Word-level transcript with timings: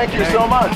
Thank 0.00 0.14
you 0.14 0.24
so 0.32 0.46
much. 0.46 0.74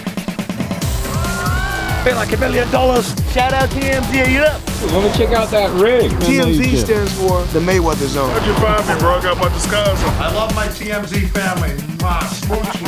Feel 2.04 2.16
like 2.16 2.30
a 2.30 2.36
million 2.36 2.70
dollars. 2.70 3.06
Shout 3.32 3.54
out 3.54 3.70
TMZ, 3.70 4.22
are 4.22 4.28
you 4.28 4.40
up? 4.40 4.60
Let 4.92 5.02
me 5.02 5.16
check 5.16 5.34
out 5.34 5.48
that 5.48 5.70
rig. 5.80 6.10
TMZ 6.10 6.76
stands 6.76 7.10
for 7.18 7.42
the 7.54 7.60
Mayweather 7.60 8.06
Zone. 8.06 8.28
How'd 8.28 8.46
you 8.46 8.52
find 8.56 8.86
me, 8.86 8.98
bro? 9.00 9.14
I 9.14 9.22
got 9.22 9.38
my 9.38 9.48
disguise 9.48 10.02
on. 10.04 10.12
I 10.22 10.30
love 10.34 10.54
my 10.54 10.66
TMZ 10.66 11.30
family. 11.30 11.70
Mwah, 11.96 12.20
smoochie. 12.42 12.84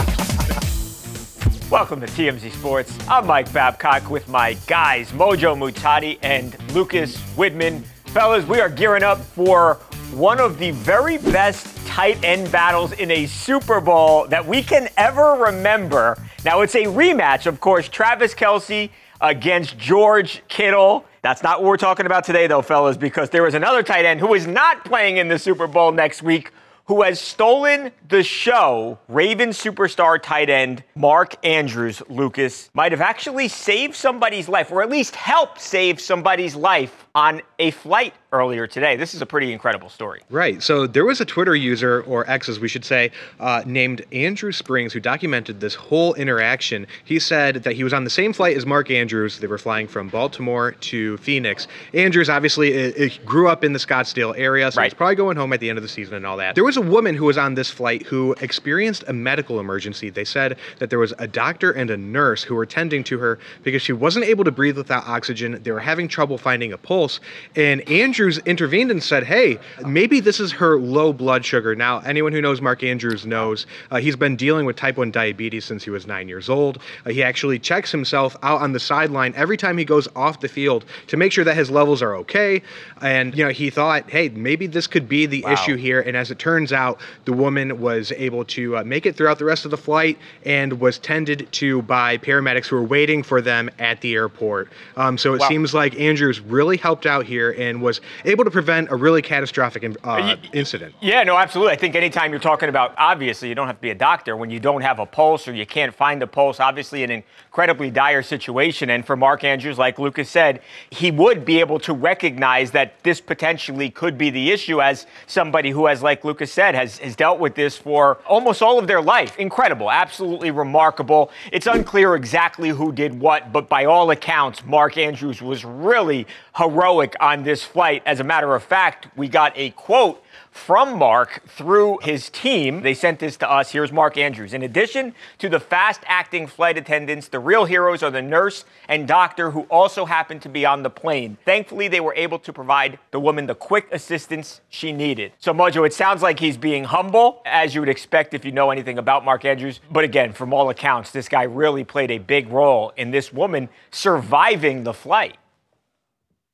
Welcome 1.71 2.03
to 2.03 2.07
TMZ 2.07 2.53
Sports. 2.53 2.99
I'm 3.09 3.27
Mike 3.27 3.51
Babcock 3.51 4.11
with 4.11 4.29
my 4.29 4.59
guys, 4.67 5.13
Mojo 5.13 5.57
Muhtadi 5.57 6.19
and 6.21 6.55
Lucas 6.75 7.17
Widman. 7.37 7.83
Fellas, 8.09 8.45
we 8.45 8.61
are 8.61 8.69
gearing 8.69 9.03
up 9.03 9.21
for 9.21 9.77
one 10.13 10.39
of 10.39 10.59
the 10.59 10.73
very 10.73 11.17
best 11.17 11.75
tight 11.87 12.23
end 12.23 12.53
battles 12.53 12.93
in 12.93 13.11
a 13.11 13.25
Super 13.25 13.81
Bowl 13.81 14.27
that 14.27 14.45
we 14.45 14.63
can 14.63 14.91
ever 14.99 15.33
remember. 15.33 16.19
Now, 16.47 16.61
it's 16.61 16.77
a 16.77 16.85
rematch, 16.85 17.47
of 17.47 17.59
course, 17.59 17.89
Travis 17.89 18.33
Kelce 18.33 18.91
against 19.21 19.77
George 19.79 20.45
Kittle. 20.47 21.05
That's 21.21 21.43
not 21.43 21.61
what 21.61 21.67
we're 21.67 21.77
talking 21.77 22.07
about 22.07 22.23
today, 22.23 22.47
though, 22.47 22.63
fellas, 22.63 22.97
because 22.97 23.31
there 23.31 23.49
is 23.49 23.55
another 23.55 23.83
tight 23.83 24.05
end 24.05 24.21
who 24.21 24.33
is 24.33 24.47
not 24.47 24.85
playing 24.85 25.17
in 25.17 25.27
the 25.27 25.41
Super 25.41 25.67
Bowl 25.67 25.91
next 25.91 26.23
week 26.23 26.53
who 26.87 27.03
has 27.03 27.21
stolen 27.21 27.91
the 28.09 28.23
show, 28.23 28.99
Raven 29.09 29.49
superstar 29.51 30.23
tight 30.23 30.49
end 30.49 30.85
Mark 30.95 31.35
Andrews 31.45 32.03
Lucas, 32.09 32.71
might 32.75 32.93
have 32.93 33.01
actually 33.01 33.49
saved 33.49 33.95
somebody's 33.95 34.49
life, 34.49 34.71
or 34.71 34.83
at 34.83 34.91
least 34.91 35.17
helped 35.17 35.61
save 35.61 36.01
somebody's 36.01 36.55
life 36.55 37.07
on 37.15 37.41
a 37.59 37.71
flight 37.73 38.15
earlier 38.33 38.67
today. 38.67 38.97
This 38.97 39.15
is 39.15 39.23
a 39.23 39.27
pretty 39.27 39.53
incredible 39.53 39.89
story. 39.89 40.21
Right. 40.29 40.63
So 40.63 40.87
there 40.87 41.05
was 41.07 41.21
a 41.21 41.25
Twitter 41.25 41.57
user, 41.57 42.03
or 42.03 42.29
X 42.31 42.49
as 42.49 42.61
we 42.61 42.69
should 42.69 42.85
say, 42.85 43.11
uh, 43.41 43.63
named 43.65 44.05
Andrew 44.13 44.53
Springs 44.53 44.93
who 44.93 45.01
documented 45.01 45.59
this 45.61 45.75
whole 45.75 46.13
interaction. 46.15 46.87
He 47.05 47.19
said 47.19 47.57
that 47.65 47.75
he 47.75 47.83
was 47.83 47.95
on 47.95 48.05
the 48.05 48.11
same 48.11 48.33
flight 48.35 48.57
as 48.57 48.67
Mark 48.67 48.91
Andrews. 48.91 49.39
They 49.41 49.47
were 49.47 49.57
flying 49.59 49.89
from 49.89 50.09
Baltimore 50.09 50.73
to 50.73 51.17
Phoenix. 51.19 51.67
Andrews 51.95 52.29
obviously 52.29 52.73
it, 52.75 52.97
it 52.99 53.25
grew 53.27 53.49
up 53.49 53.65
in 53.65 53.73
the 53.73 53.79
Scottsdale 53.79 54.35
area, 54.37 54.71
so 54.71 54.81
Right. 54.81 54.85
he's 54.87 54.95
probably 54.95 55.17
going 55.17 55.37
home 55.39 55.53
at 55.55 55.61
the 55.61 55.71
end 55.71 55.79
of 55.79 55.83
the 55.83 55.89
season 55.89 56.15
and 56.15 56.27
all 56.27 56.37
that. 56.37 56.55
There 56.55 56.65
was 56.65 56.76
a 56.77 56.81
woman 56.81 57.15
who 57.15 57.25
was 57.25 57.39
on 57.39 57.55
this 57.55 57.71
flight 57.71 58.03
who 58.03 58.35
experienced 58.41 59.05
a 59.09 59.13
medical 59.13 59.61
emergency. 59.61 60.11
They 60.11 60.25
said 60.25 60.59
that 60.79 60.91
there 60.91 60.99
was 60.99 61.13
a 61.19 61.27
doctor 61.27 61.73
and 61.73 61.91
a 61.91 61.97
nurse 61.97 62.43
who 62.43 62.55
were 62.55 62.67
tending 62.67 63.05
to 63.05 63.19
her 63.19 63.39
because 63.63 63.83
she 63.83 63.93
wasn't 63.93 64.25
able 64.25 64.45
to 64.45 64.51
breathe 64.51 64.77
without 64.77 65.07
oxygen. 65.07 65.61
They 65.63 65.71
were 65.71 65.81
having 65.81 66.09
trouble 66.09 66.39
finding 66.39 66.73
a 66.73 66.79
pulse. 66.79 67.21
And 67.55 67.87
Andrews 67.89 68.39
intervened 68.39 68.91
and 68.91 69.03
said, 69.03 69.25
hey, 69.25 69.59
maybe 69.87 70.21
this 70.21 70.41
is 70.41 70.53
her 70.53 70.79
low 70.79 71.13
blood 71.13 71.45
sugar. 71.45 71.75
Now, 71.75 72.01
anyone 72.01 72.33
who 72.33 72.41
knows 72.41 72.61
Mark 72.61 72.83
Andrews 72.83 73.27
knows 73.27 73.67
uh, 73.91 73.99
he's 73.99 74.17
been 74.17 74.37
dealing 74.37 74.67
with 74.67 74.77
type 74.77 74.97
1 74.97 75.11
diabetes 75.11 75.65
since 75.65 75.85
he 75.85 75.91
was 75.91 76.07
nine 76.07 76.29
years 76.29 76.49
old. 76.49 76.79
Uh, 77.05 77.11
he 77.11 77.23
actually 77.23 77.59
checks 77.59 77.91
himself 77.91 78.37
out 78.43 78.61
on 78.61 78.73
the 78.73 78.81
sideline 78.81 79.33
every 79.37 79.57
time 79.57 79.79
he 79.79 79.85
goes 79.85 80.09
off 80.15 80.41
the 80.41 80.49
field 80.49 80.85
to 81.09 81.17
make 81.17 81.33
sure 81.33 81.45
that 81.45 81.57
his 81.57 81.71
levels 81.71 82.03
are 82.03 82.17
okay. 82.17 82.63
And, 83.01 83.37
you 83.37 83.45
know, 83.45 83.51
he 83.51 83.71
thought, 83.71 84.11
hey, 84.11 84.29
maybe 84.29 84.67
this 84.67 84.87
could 84.87 85.09
be 85.09 85.27
the 85.27 85.45
issue 85.49 85.77
here. 85.77 86.01
And 86.01 86.17
as 86.17 86.31
it 86.31 86.39
turns 86.39 86.66
out, 86.73 87.01
the 87.25 87.33
woman 87.33 87.81
was 87.81 88.13
able 88.13 88.45
to 88.47 88.77
uh, 88.79 88.85
make 88.85 89.07
it 89.07 89.17
throughout 89.17 89.39
the 89.39 89.45
rest 89.45 89.65
of 89.65 89.71
the 89.71 89.77
flight 89.77 90.19
and 90.45 90.81
was 90.81 90.99
tended 90.99 91.49
to 91.53 91.83
by 91.83 92.19
paramedics 92.19 92.67
who 92.67 92.77
were 92.77 92.83
waiting 92.83 93.23
for 93.23 93.41
them 93.41 93.71
at 93.79 94.01
the 94.01 94.15
airport. 94.15 94.69
Um, 94.97 95.19
so 95.19 95.35
it 95.35 95.41
Wow. 95.41 95.49
seems 95.49 95.75
like 95.75 95.99
Andrews 96.01 96.41
really 96.41 96.77
helped 96.77 97.07
out 97.07 97.27
here 97.27 97.55
and 97.59 97.81
was 97.83 98.01
able 98.25 98.45
to 98.45 98.51
prevent 98.51 98.91
a 98.91 98.97
really 98.97 99.23
catastrophic 99.23 99.85
uh, 100.05 100.37
incident. 100.53 100.95
Yeah, 101.01 101.23
no, 101.23 101.37
absolutely. 101.37 101.73
I 101.73 101.77
think 101.77 101.95
anytime 101.95 102.31
you're 102.31 102.41
talking 102.41 102.69
about, 102.69 102.95
obviously, 102.97 103.49
you 103.49 103.55
don't 103.55 103.67
have 103.67 103.77
to 103.77 103.83
be 103.83 103.91
a 103.91 103.95
doctor 103.95 104.37
when 104.37 104.51
you 104.51 104.61
don't 104.61 104.81
have 104.83 104.99
a 104.99 105.07
pulse 105.07 105.47
or 105.49 105.53
you 105.55 105.67
can't 105.67 105.95
find 105.95 106.23
a 106.23 106.27
pulse, 106.27 106.61
obviously, 106.61 107.03
an 107.05 107.11
incredibly 107.11 107.91
dire 107.91 108.23
situation. 108.23 108.91
And 108.91 109.07
for 109.07 109.17
Mark 109.17 109.45
Andrews, 109.45 109.79
like 109.79 109.99
Lucas 109.99 110.31
said, 110.31 110.61
he 110.91 111.11
would 111.11 111.45
be 111.45 111.61
able 111.61 111.79
to 111.81 111.93
recognize 111.93 112.71
that 112.73 113.03
this 113.03 113.21
potentially 113.21 113.91
could 113.91 114.17
be 114.19 114.31
the 114.31 114.51
issue 114.51 114.81
as 114.81 115.07
somebody 115.27 115.71
who 115.71 115.87
has, 115.87 116.03
like 116.03 116.25
Lucas 116.25 116.53
said, 116.57 116.75
has, 116.75 116.97
has 116.97 117.15
dealt 117.15 117.39
with 117.39 117.55
this 117.55 117.77
for 117.77 118.17
almost 118.27 118.63
all 118.63 118.79
of 118.79 118.87
their 118.87 119.03
life. 119.03 119.39
Incredible, 119.39 119.91
absolutely 119.91 120.51
remarkable. 120.51 121.31
It's 121.53 121.67
unclear 121.67 122.15
exactly 122.15 122.71
who 122.71 122.93
did 122.93 123.21
what, 123.21 123.53
but 123.53 123.69
by 123.69 123.85
all 123.85 124.11
accounts, 124.11 124.65
Mark 124.65 124.97
Andrews 124.97 125.43
was 125.43 125.67
really 125.67 126.27
heroic 126.57 127.15
on 127.21 127.43
this 127.43 127.63
flight. 127.63 128.03
As 128.07 128.21
a 128.21 128.25
matter 128.25 128.55
of 128.55 128.63
fact, 128.63 129.09
we 129.17 129.29
got 129.29 129.53
a 129.55 129.69
quote 129.73 130.25
from 130.57 130.99
Mark 130.99 131.43
through 131.47 131.99
his 132.03 132.31
team. 132.31 132.83
They 132.83 132.95
sent 132.95 133.19
this 133.19 133.37
to 133.39 133.51
us. 133.51 133.71
Here's 133.71 133.93
Mark 133.93 134.17
Andrews. 134.17 134.55
In 134.55 134.63
addition 134.63 135.15
to 135.39 135.49
the 135.49 135.61
fast 135.61 136.01
acting 136.07 136.47
flight 136.47 136.79
attendants, 136.79 137.29
the 137.29 137.39
real 137.39 137.67
heroes 137.67 138.03
are 138.03 138.11
the 138.11 138.23
nurse 138.23 138.65
and 138.89 139.07
doctor 139.07 139.51
who 139.51 139.63
also 139.63 140.07
happened 140.07 140.43
to 140.43 140.49
be 140.49 140.65
on 140.65 140.83
the 140.83 140.91
plane. 140.91 141.37
Thankfully, 141.45 141.89
they 141.89 142.01
were 142.01 142.15
able 142.15 142.39
to 142.41 142.53
provide 142.53 142.99
the 143.11 143.21
woman 143.21 143.47
the 143.47 143.55
quick 143.55 143.87
assistance 143.93 144.61
she 144.69 144.93
needed. 144.93 145.33
So, 145.39 145.53
Mojo, 145.53 145.87
it 145.87 145.93
sounds 145.93 146.23
like 146.23 146.41
he's 146.41 146.57
being 146.57 146.85
humble, 146.85 147.43
as 147.45 147.75
you 147.75 147.81
would 147.81 147.89
expect 147.89 148.35
if 148.35 148.45
you 148.45 148.53
know 148.53 148.71
anything 148.71 148.99
about 148.99 149.25
Mark 149.25 149.45
Andrews. 149.45 149.81
But 149.91 150.05
again, 150.05 150.33
from 150.33 150.53
all 150.53 150.71
accounts, 150.71 151.11
this 151.11 151.29
guy 151.29 151.43
really 151.43 151.85
played 151.85 152.11
a 152.11 152.19
big 152.19 152.49
role 152.49 152.93
in 152.97 153.11
this 153.11 153.33
woman 153.33 153.69
surviving 153.91 154.85
the 154.85 154.95
flight. 154.95 155.37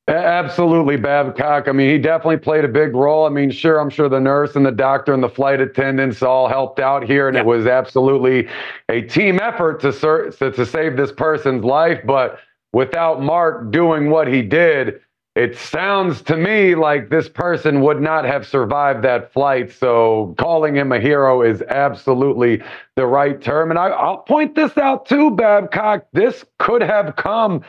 Absolutely, 0.07 0.97
Babcock. 0.97 1.69
I 1.69 1.71
mean, 1.71 1.89
he 1.89 1.97
definitely 1.97 2.37
played 2.37 2.65
a 2.65 2.67
big 2.67 2.93
role. 2.93 3.25
I 3.25 3.29
mean, 3.29 3.49
sure, 3.51 3.79
I'm 3.79 3.89
sure 3.89 4.09
the 4.09 4.19
nurse 4.19 4.53
and 4.57 4.65
the 4.65 4.71
doctor 4.71 5.13
and 5.13 5.23
the 5.23 5.29
flight 5.29 5.61
attendants 5.61 6.21
all 6.21 6.49
helped 6.49 6.81
out 6.81 7.03
here, 7.05 7.29
and 7.29 7.35
Yeah. 7.35 7.41
it 7.41 7.45
was 7.47 7.67
absolutely 7.67 8.49
a 8.89 9.01
team 9.01 9.39
effort 9.41 9.79
to, 9.81 9.93
ser- 9.93 10.31
to 10.31 10.65
save 10.65 10.97
this 10.97 11.11
person's 11.13 11.63
life. 11.63 12.01
But 12.05 12.39
without 12.73 13.21
Mark 13.21 13.71
doing 13.71 14.09
what 14.09 14.27
he 14.27 14.41
did, 14.41 14.99
it 15.35 15.57
sounds 15.57 16.21
to 16.23 16.35
me 16.35 16.75
like 16.75 17.09
this 17.09 17.29
person 17.29 17.79
would 17.81 18.01
not 18.01 18.25
have 18.25 18.45
survived 18.45 19.03
that 19.05 19.31
flight. 19.31 19.71
So 19.71 20.35
calling 20.37 20.75
him 20.75 20.91
a 20.91 20.99
hero 20.99 21.41
is 21.41 21.61
absolutely 21.69 22.61
the 22.97 23.07
right 23.07 23.41
term. 23.41 23.69
And 23.71 23.79
I, 23.79 23.87
I'll 23.87 24.17
point 24.17 24.53
this 24.53 24.77
out 24.77 25.05
too, 25.05 25.31
Babcock. 25.31 26.05
This 26.11 26.43
could 26.59 26.83
have 26.83 27.15
come 27.15 27.63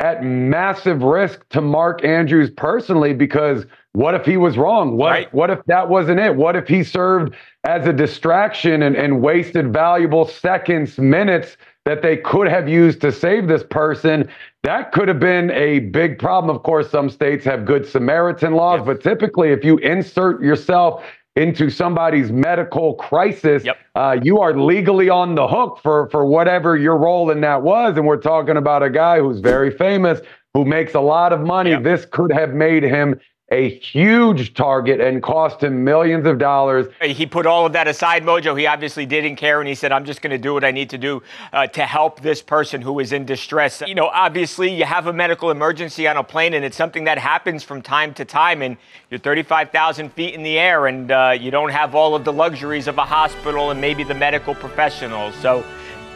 at 0.00 0.24
massive 0.24 1.02
risk 1.02 1.48
to 1.50 1.60
Mark 1.60 2.04
Andrews 2.04 2.50
personally 2.50 3.14
because 3.14 3.64
what 3.92 4.14
if 4.14 4.26
he 4.26 4.36
was 4.36 4.58
wrong? 4.58 4.96
What 4.96 5.10
Right. 5.10 5.34
what 5.34 5.50
if 5.50 5.64
that 5.66 5.88
wasn't 5.88 6.18
it? 6.18 6.34
What 6.34 6.56
if 6.56 6.66
he 6.66 6.82
served 6.82 7.34
as 7.62 7.86
a 7.86 7.92
distraction 7.92 8.82
and, 8.82 8.96
and 8.96 9.22
wasted 9.22 9.72
valuable 9.72 10.26
seconds, 10.26 10.98
minutes 10.98 11.56
that 11.84 12.02
they 12.02 12.16
could 12.16 12.48
have 12.48 12.68
used 12.68 13.00
to 13.02 13.12
save 13.12 13.46
this 13.46 13.62
person? 13.62 14.28
That 14.64 14.90
could 14.90 15.06
have 15.06 15.20
been 15.20 15.52
a 15.52 15.78
big 15.78 16.18
problem. 16.18 16.54
Of 16.54 16.64
course, 16.64 16.90
some 16.90 17.08
states 17.08 17.44
have 17.44 17.64
good 17.64 17.86
Samaritan 17.86 18.54
laws, 18.54 18.84
but 18.84 19.00
typically 19.00 19.50
if 19.50 19.64
you 19.64 19.78
insert 19.78 20.42
yourself 20.42 21.04
into 21.36 21.68
somebody's 21.68 22.30
medical 22.30 22.94
crisis, 22.94 23.64
Yep. 23.64 23.76
uh, 23.96 24.16
you 24.22 24.40
are 24.40 24.56
legally 24.56 25.08
on 25.08 25.34
the 25.34 25.48
hook 25.48 25.80
for 25.82 26.08
for 26.10 26.24
whatever 26.24 26.76
your 26.76 26.96
role 26.96 27.30
in 27.30 27.40
that 27.40 27.62
was. 27.62 27.96
And 27.96 28.06
we're 28.06 28.16
talking 28.20 28.56
about 28.56 28.82
a 28.82 28.90
guy 28.90 29.18
who's 29.18 29.40
very 29.40 29.70
famous, 29.70 30.20
who 30.54 30.64
makes 30.64 30.94
a 30.94 31.00
lot 31.00 31.32
of 31.32 31.40
money. 31.40 31.70
Yep. 31.70 31.82
This 31.82 32.06
could 32.06 32.32
have 32.32 32.54
made 32.54 32.82
him 32.84 33.18
a 33.50 33.78
huge 33.78 34.54
target 34.54 35.00
and 35.00 35.22
cost 35.22 35.62
him 35.62 35.84
millions 35.84 36.26
of 36.26 36.38
dollars. 36.38 36.86
He 37.02 37.26
put 37.26 37.44
all 37.44 37.66
of 37.66 37.74
that 37.74 37.86
aside, 37.86 38.22
Mojo. 38.22 38.58
He 38.58 38.66
obviously 38.66 39.04
didn't 39.04 39.36
care, 39.36 39.60
and 39.60 39.68
he 39.68 39.74
said, 39.74 39.92
"I'm 39.92 40.06
just 40.06 40.22
going 40.22 40.30
to 40.30 40.38
do 40.38 40.54
what 40.54 40.64
I 40.64 40.70
need 40.70 40.90
to 40.90 40.98
do 40.98 41.22
uh, 41.52 41.66
to 41.68 41.84
help 41.84 42.20
this 42.20 42.40
person 42.40 42.80
who 42.80 42.98
is 43.00 43.12
in 43.12 43.26
distress." 43.26 43.82
You 43.86 43.94
know, 43.94 44.06
obviously, 44.06 44.74
you 44.74 44.84
have 44.84 45.06
a 45.06 45.12
medical 45.12 45.50
emergency 45.50 46.08
on 46.08 46.16
a 46.16 46.24
plane, 46.24 46.54
and 46.54 46.64
it's 46.64 46.76
something 46.76 47.04
that 47.04 47.18
happens 47.18 47.62
from 47.62 47.82
time 47.82 48.14
to 48.14 48.24
time. 48.24 48.62
And 48.62 48.78
you're 49.10 49.20
35,000 49.20 50.12
feet 50.12 50.34
in 50.34 50.42
the 50.42 50.58
air, 50.58 50.86
and 50.86 51.10
uh, 51.10 51.36
you 51.38 51.50
don't 51.50 51.70
have 51.70 51.94
all 51.94 52.14
of 52.14 52.24
the 52.24 52.32
luxuries 52.32 52.88
of 52.88 52.96
a 52.96 53.04
hospital 53.04 53.70
and 53.70 53.80
maybe 53.80 54.04
the 54.04 54.14
medical 54.14 54.54
professionals. 54.54 55.34
So. 55.36 55.64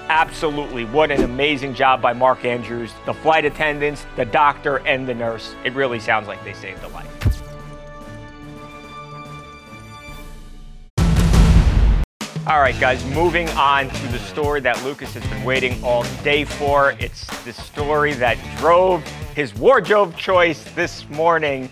Absolutely. 0.08 0.86
What 0.86 1.10
an 1.10 1.22
amazing 1.22 1.74
job 1.74 2.00
by 2.00 2.14
Mark 2.14 2.46
Andrews, 2.46 2.92
the 3.04 3.12
flight 3.12 3.44
attendants, 3.44 4.06
the 4.16 4.24
doctor, 4.24 4.78
and 4.86 5.06
the 5.06 5.14
nurse. 5.14 5.54
It 5.64 5.74
really 5.74 6.00
sounds 6.00 6.26
like 6.26 6.42
they 6.44 6.54
saved 6.54 6.82
a 6.82 6.88
life. 6.88 7.04
All 12.46 12.60
right, 12.60 12.80
guys, 12.80 13.04
moving 13.14 13.46
on 13.50 13.90
to 13.90 14.06
the 14.06 14.18
story 14.18 14.60
that 14.60 14.82
Lucas 14.82 15.12
has 15.12 15.26
been 15.26 15.44
waiting 15.44 15.84
all 15.84 16.04
day 16.24 16.46
for. 16.46 16.92
It's 16.98 17.26
the 17.44 17.52
story 17.52 18.14
that 18.14 18.38
drove 18.56 19.06
his 19.34 19.54
wardrobe 19.54 20.16
choice 20.16 20.64
this 20.72 21.06
morning. 21.10 21.68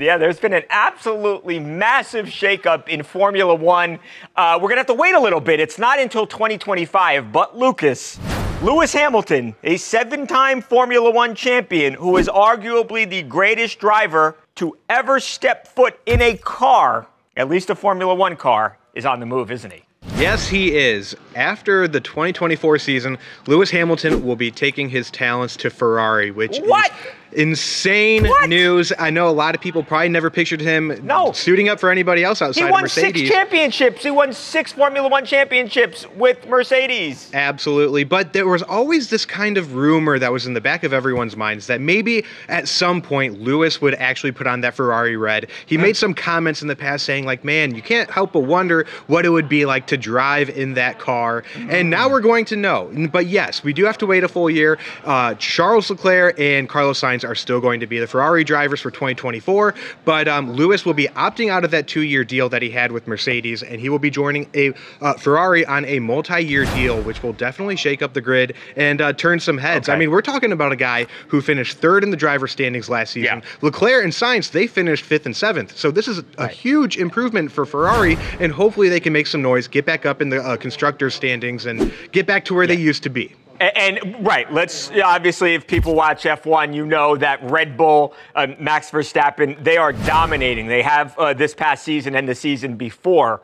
Yeah, 0.00 0.16
there's 0.16 0.40
been 0.40 0.54
an 0.54 0.62
absolutely 0.70 1.58
massive 1.58 2.24
shakeup 2.24 2.88
in 2.88 3.02
Formula 3.02 3.54
One. 3.54 3.98
Uh, 4.34 4.54
we're 4.56 4.68
going 4.68 4.76
to 4.76 4.80
have 4.80 4.86
to 4.86 4.94
wait 4.94 5.14
a 5.14 5.20
little 5.20 5.40
bit. 5.42 5.60
It's 5.60 5.78
not 5.78 5.98
until 5.98 6.26
2025, 6.26 7.30
but 7.30 7.58
Lucas, 7.58 8.18
Lewis 8.62 8.94
Hamilton, 8.94 9.54
a 9.62 9.76
seven 9.76 10.26
time 10.26 10.62
Formula 10.62 11.10
One 11.10 11.34
champion 11.34 11.92
who 11.92 12.16
is 12.16 12.28
arguably 12.28 13.08
the 13.08 13.22
greatest 13.24 13.78
driver 13.78 14.36
to 14.54 14.74
ever 14.88 15.20
step 15.20 15.68
foot 15.68 16.00
in 16.06 16.22
a 16.22 16.34
car, 16.38 17.06
at 17.36 17.50
least 17.50 17.68
a 17.68 17.74
Formula 17.74 18.14
One 18.14 18.36
car, 18.36 18.78
is 18.94 19.04
on 19.04 19.20
the 19.20 19.26
move, 19.26 19.50
isn't 19.50 19.70
he? 19.70 19.82
Yes, 20.16 20.48
he 20.48 20.78
is. 20.78 21.14
After 21.36 21.86
the 21.86 22.00
2024 22.00 22.78
season, 22.78 23.18
Lewis 23.46 23.70
Hamilton 23.70 24.24
will 24.24 24.36
be 24.36 24.50
taking 24.50 24.88
his 24.88 25.10
talents 25.10 25.56
to 25.58 25.68
Ferrari, 25.68 26.30
which 26.30 26.58
What? 26.60 26.90
is 26.90 26.96
insane 27.32 28.26
What? 28.26 28.48
news. 28.48 28.92
I 28.98 29.10
know 29.10 29.28
a 29.28 29.30
lot 29.30 29.54
of 29.54 29.60
people 29.60 29.82
probably 29.82 30.08
never 30.08 30.30
pictured 30.30 30.60
him 30.60 30.98
No. 31.02 31.32
suiting 31.32 31.68
up 31.68 31.80
for 31.80 31.90
anybody 31.90 32.24
else 32.24 32.42
outside 32.42 32.70
Mercedes. 32.70 32.94
He 32.96 33.02
won 33.02 33.14
six 33.14 33.30
championships. 33.30 34.02
He 34.02 34.10
won 34.10 34.32
six 34.32 34.72
Formula 34.72 35.08
One 35.08 35.24
championships 35.24 36.06
with 36.16 36.46
Mercedes. 36.48 37.30
Absolutely. 37.34 38.04
But 38.04 38.32
there 38.32 38.46
was 38.46 38.62
always 38.62 39.10
this 39.10 39.24
kind 39.24 39.56
of 39.58 39.74
rumor 39.74 40.18
that 40.18 40.32
was 40.32 40.46
in 40.46 40.54
the 40.54 40.60
back 40.60 40.84
of 40.84 40.92
everyone's 40.92 41.36
minds 41.36 41.66
that 41.68 41.80
maybe 41.80 42.24
at 42.48 42.68
some 42.68 43.00
point 43.02 43.40
Lewis 43.40 43.80
would 43.80 43.94
actually 43.94 44.32
put 44.32 44.46
on 44.46 44.60
that 44.62 44.74
Ferrari 44.74 45.16
red. 45.16 45.48
He 45.66 45.76
made 45.76 45.96
some 45.96 46.14
comments 46.14 46.62
in 46.62 46.68
the 46.68 46.76
past 46.76 47.04
saying, 47.04 47.24
like, 47.24 47.44
man, 47.44 47.74
you 47.74 47.82
can't 47.82 48.10
help 48.10 48.32
but 48.32 48.40
wonder 48.40 48.86
what 49.06 49.24
it 49.24 49.30
would 49.30 49.48
be 49.48 49.66
like 49.66 49.86
to 49.88 49.96
drive 49.96 50.50
in 50.50 50.74
that 50.74 50.98
car. 50.98 51.44
And 51.68 51.90
now 51.90 52.08
we're 52.08 52.20
going 52.20 52.44
to 52.46 52.56
know. 52.56 52.90
But 53.12 53.26
yes, 53.26 53.62
we 53.64 53.72
do 53.72 53.84
have 53.84 53.98
to 53.98 54.06
wait 54.06 54.24
a 54.24 54.28
full 54.28 54.50
year. 54.50 54.78
Uh, 55.04 55.34
Charles 55.34 55.90
Leclerc 55.90 56.38
and 56.38 56.68
Carlos 56.68 57.00
Sainz 57.00 57.19
are 57.24 57.34
still 57.34 57.60
going 57.60 57.80
to 57.80 57.86
be 57.86 57.98
the 57.98 58.06
Ferrari 58.06 58.44
drivers 58.44 58.80
for 58.80 58.90
2024. 58.90 59.74
But 60.04 60.28
um, 60.28 60.52
Lewis 60.52 60.84
will 60.84 60.94
be 60.94 61.08
opting 61.08 61.50
out 61.50 61.64
of 61.64 61.70
that 61.70 61.86
two 61.86 62.02
year 62.02 62.24
deal 62.24 62.48
that 62.48 62.62
he 62.62 62.70
had 62.70 62.92
with 62.92 63.06
Mercedes, 63.06 63.62
and 63.62 63.80
he 63.80 63.88
will 63.88 63.98
be 63.98 64.10
joining 64.10 64.48
a 64.54 64.72
uh, 65.00 65.14
Ferrari 65.14 65.64
on 65.66 65.84
a 65.84 65.98
multi 65.98 66.42
year 66.42 66.64
deal, 66.66 67.02
which 67.02 67.22
will 67.22 67.32
definitely 67.32 67.76
shake 67.76 68.02
up 68.02 68.14
the 68.14 68.20
grid 68.20 68.54
and 68.76 69.00
uh, 69.00 69.12
turn 69.12 69.40
some 69.40 69.58
heads. 69.58 69.88
I 69.88 69.96
mean, 69.96 70.10
we're 70.10 70.22
talking 70.22 70.52
about 70.52 70.72
a 70.72 70.76
guy 70.76 71.06
who 71.28 71.40
finished 71.40 71.78
third 71.78 72.04
in 72.04 72.10
the 72.10 72.16
driver 72.16 72.46
standings 72.46 72.88
last 72.88 73.12
season. 73.12 73.42
Leclerc 73.60 74.04
and 74.04 74.12
Sainz, 74.12 74.50
they 74.50 74.66
finished 74.66 75.04
fifth 75.04 75.26
and 75.26 75.36
seventh. 75.36 75.76
So 75.76 75.90
this 75.90 76.08
is 76.08 76.22
a 76.38 76.48
huge 76.48 76.96
improvement 76.96 77.50
for 77.52 77.66
Ferrari, 77.66 78.16
and 78.38 78.52
hopefully 78.52 78.88
they 78.88 79.00
can 79.00 79.12
make 79.12 79.26
some 79.26 79.42
noise, 79.42 79.68
get 79.68 79.86
back 79.86 80.06
up 80.06 80.20
in 80.20 80.28
the 80.28 80.40
uh, 80.42 80.56
constructors 80.56 81.14
standings, 81.14 81.66
and 81.66 81.92
get 82.12 82.26
back 82.26 82.44
to 82.46 82.54
where 82.54 82.66
they 82.66 82.76
used 82.76 83.02
to 83.04 83.10
be. 83.10 83.34
A- 83.60 83.76
And, 83.78 84.24
right, 84.26 84.50
let's 84.52 84.90
obviously, 85.04 85.54
if 85.54 85.66
people 85.66 85.94
watch 85.94 86.24
F1, 86.24 86.74
you 86.74 86.86
know 86.86 87.16
that 87.16 87.42
Red 87.42 87.76
Bull, 87.76 88.14
uh, 88.34 88.48
Max 88.58 88.90
Verstappen, 88.90 89.62
they 89.62 89.76
are 89.76 89.92
dominating. 89.92 90.66
They 90.66 90.82
have 90.82 91.16
uh, 91.18 91.34
this 91.34 91.54
past 91.54 91.84
season 91.84 92.14
and 92.16 92.28
the 92.28 92.34
season 92.34 92.76
before. 92.76 93.42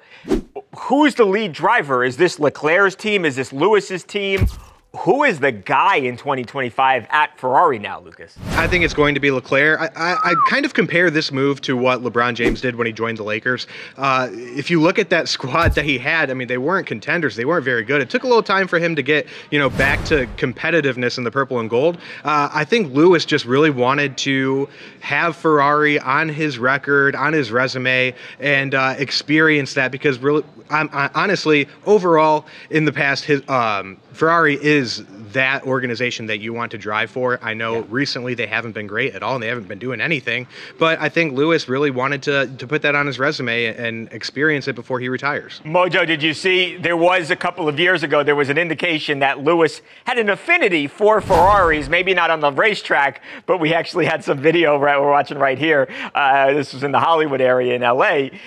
Who's 0.79 1.15
the 1.15 1.25
lead 1.25 1.53
driver? 1.53 2.03
Is 2.05 2.17
this 2.17 2.39
Leclerc's 2.39 2.95
team? 2.97 3.25
Is 3.25 3.37
this 3.37 3.53
Lewis's 3.53 4.05
team? 4.05 4.47
Who 5.01 5.25
is 5.25 5.41
the 5.41 5.53
guy 5.53 5.97
in 5.97 6.17
2025 6.17 7.07
at 7.11 7.39
Ferrari 7.39 7.79
now, 7.79 8.01
Lucas? 8.01 8.37
I 8.53 8.67
think 8.67 8.85
it's 8.85 8.95
going 8.95 9.15
to 9.15 9.21
be 9.21 9.31
Leclerc. 9.31 9.81
I, 9.81 9.91
I, 9.95 10.31
I 10.31 10.35
kind 10.49 10.65
of 10.65 10.75
compare 10.75 11.11
this 11.11 11.31
move 11.31 11.61
to 11.63 11.77
what 11.77 12.03
LeBron 12.03 12.35
James 12.35 12.61
did 12.61 12.77
when 12.77 12.87
he 12.87 12.93
joined 12.93 13.19
the 13.19 13.23
Lakers. 13.23 13.67
Uh, 13.97 14.29
if 14.33 14.71
you 14.71 14.81
look 14.81 14.99
at 14.99 15.11
that 15.11 15.29
squad 15.37 15.75
that 15.75 15.85
he 15.85 15.99
had, 15.99 16.31
I 16.31 16.35
mean, 16.35 16.49
they 16.49 16.59
weren't 16.59 16.87
contenders. 16.87 17.37
They 17.37 17.45
weren't 17.45 17.65
very 17.65 17.85
good. 17.85 18.01
It 18.01 18.09
took 18.09 18.25
a 18.25 18.27
little 18.27 18.43
time 18.43 18.69
for 18.69 18.79
him 18.79 18.97
to 18.97 19.03
get, 19.03 19.27
you 19.51 19.59
know, 19.59 19.69
back 19.69 20.03
to 20.07 20.27
competitiveness 20.37 21.19
in 21.19 21.25
the 21.25 21.31
purple 21.31 21.59
and 21.59 21.69
gold. 21.69 21.99
Uh, 22.25 22.49
I 22.53 22.65
think 22.65 22.95
Lewis 22.95 23.25
just 23.25 23.45
really 23.45 23.71
wanted 23.71 24.17
to 24.19 24.69
have 25.01 25.37
Ferrari 25.37 25.99
on 25.99 26.29
his 26.29 26.59
record, 26.59 27.15
on 27.15 27.33
his 27.33 27.51
resume, 27.51 28.15
and 28.41 28.75
uh, 28.75 28.95
experience 28.99 29.75
that 29.75 29.93
because 29.93 30.19
really, 30.19 30.43
I'm, 30.71 30.89
I, 30.93 31.11
honestly, 31.15 31.69
overall, 31.85 32.47
in 32.71 32.87
the 32.87 32.93
past, 32.93 33.25
his 33.25 33.47
um, 33.49 33.99
Ferrari 34.17 34.55
is 34.55 35.05
that 35.33 35.65
organization 35.65 36.25
that 36.27 36.39
you 36.39 36.55
want 36.55 36.71
to 36.71 36.79
drive 36.79 37.11
for. 37.11 37.39
I 37.43 37.53
know 37.53 37.81
recently 37.83 38.33
they 38.33 38.47
haven't 38.47 38.73
been 38.73 38.87
great 38.87 39.15
at 39.15 39.23
all 39.23 39.35
and 39.35 39.43
they 39.43 39.49
haven't 39.49 39.69
been 39.69 39.79
doing 39.79 40.01
anything, 40.01 40.47
but 40.79 40.99
I 40.99 41.11
think 41.11 41.35
Lewis 41.35 41.69
really 41.69 41.91
wanted 41.91 42.23
to 42.23 42.47
to 42.47 42.67
put 42.67 42.81
that 42.83 42.95
on 42.95 43.07
his 43.07 43.19
resume 43.19 43.67
and 43.67 44.11
experience 44.13 44.69
it 44.69 44.75
before 44.75 45.01
he 45.01 45.11
retires. 45.11 45.61
Mojo, 45.65 46.07
did 46.07 46.23
you 46.23 46.33
see 46.33 46.79
there 46.79 46.97
was 46.97 47.31
a 47.31 47.37
couple 47.37 47.69
of 47.69 47.79
years 47.79 48.03
ago, 48.03 48.23
there 48.23 48.35
was 48.35 48.49
an 48.49 48.57
indication 48.57 49.19
that 49.19 49.45
Lewis 49.45 49.83
had 50.05 50.17
an 50.17 50.31
affinity 50.31 50.87
for 50.87 51.21
Ferraris, 51.21 51.91
maybe 51.91 52.15
not 52.15 52.31
on 52.31 52.41
the 52.41 52.51
racetrack, 52.51 53.23
but 53.45 53.61
we 53.61 53.75
actually 53.75 54.07
had 54.07 54.25
some 54.25 54.39
video 54.39 54.79
right, 54.79 54.99
we're 54.99 55.11
watching 55.11 55.39
right 55.39 55.59
here. 55.59 55.89
Uh, 56.15 56.55
this 56.55 56.73
was 56.73 56.83
in 56.83 56.93
the 56.93 57.01
Hollywood 57.01 57.43
area 57.43 57.75
in 57.75 57.83
LA. 57.83 58.39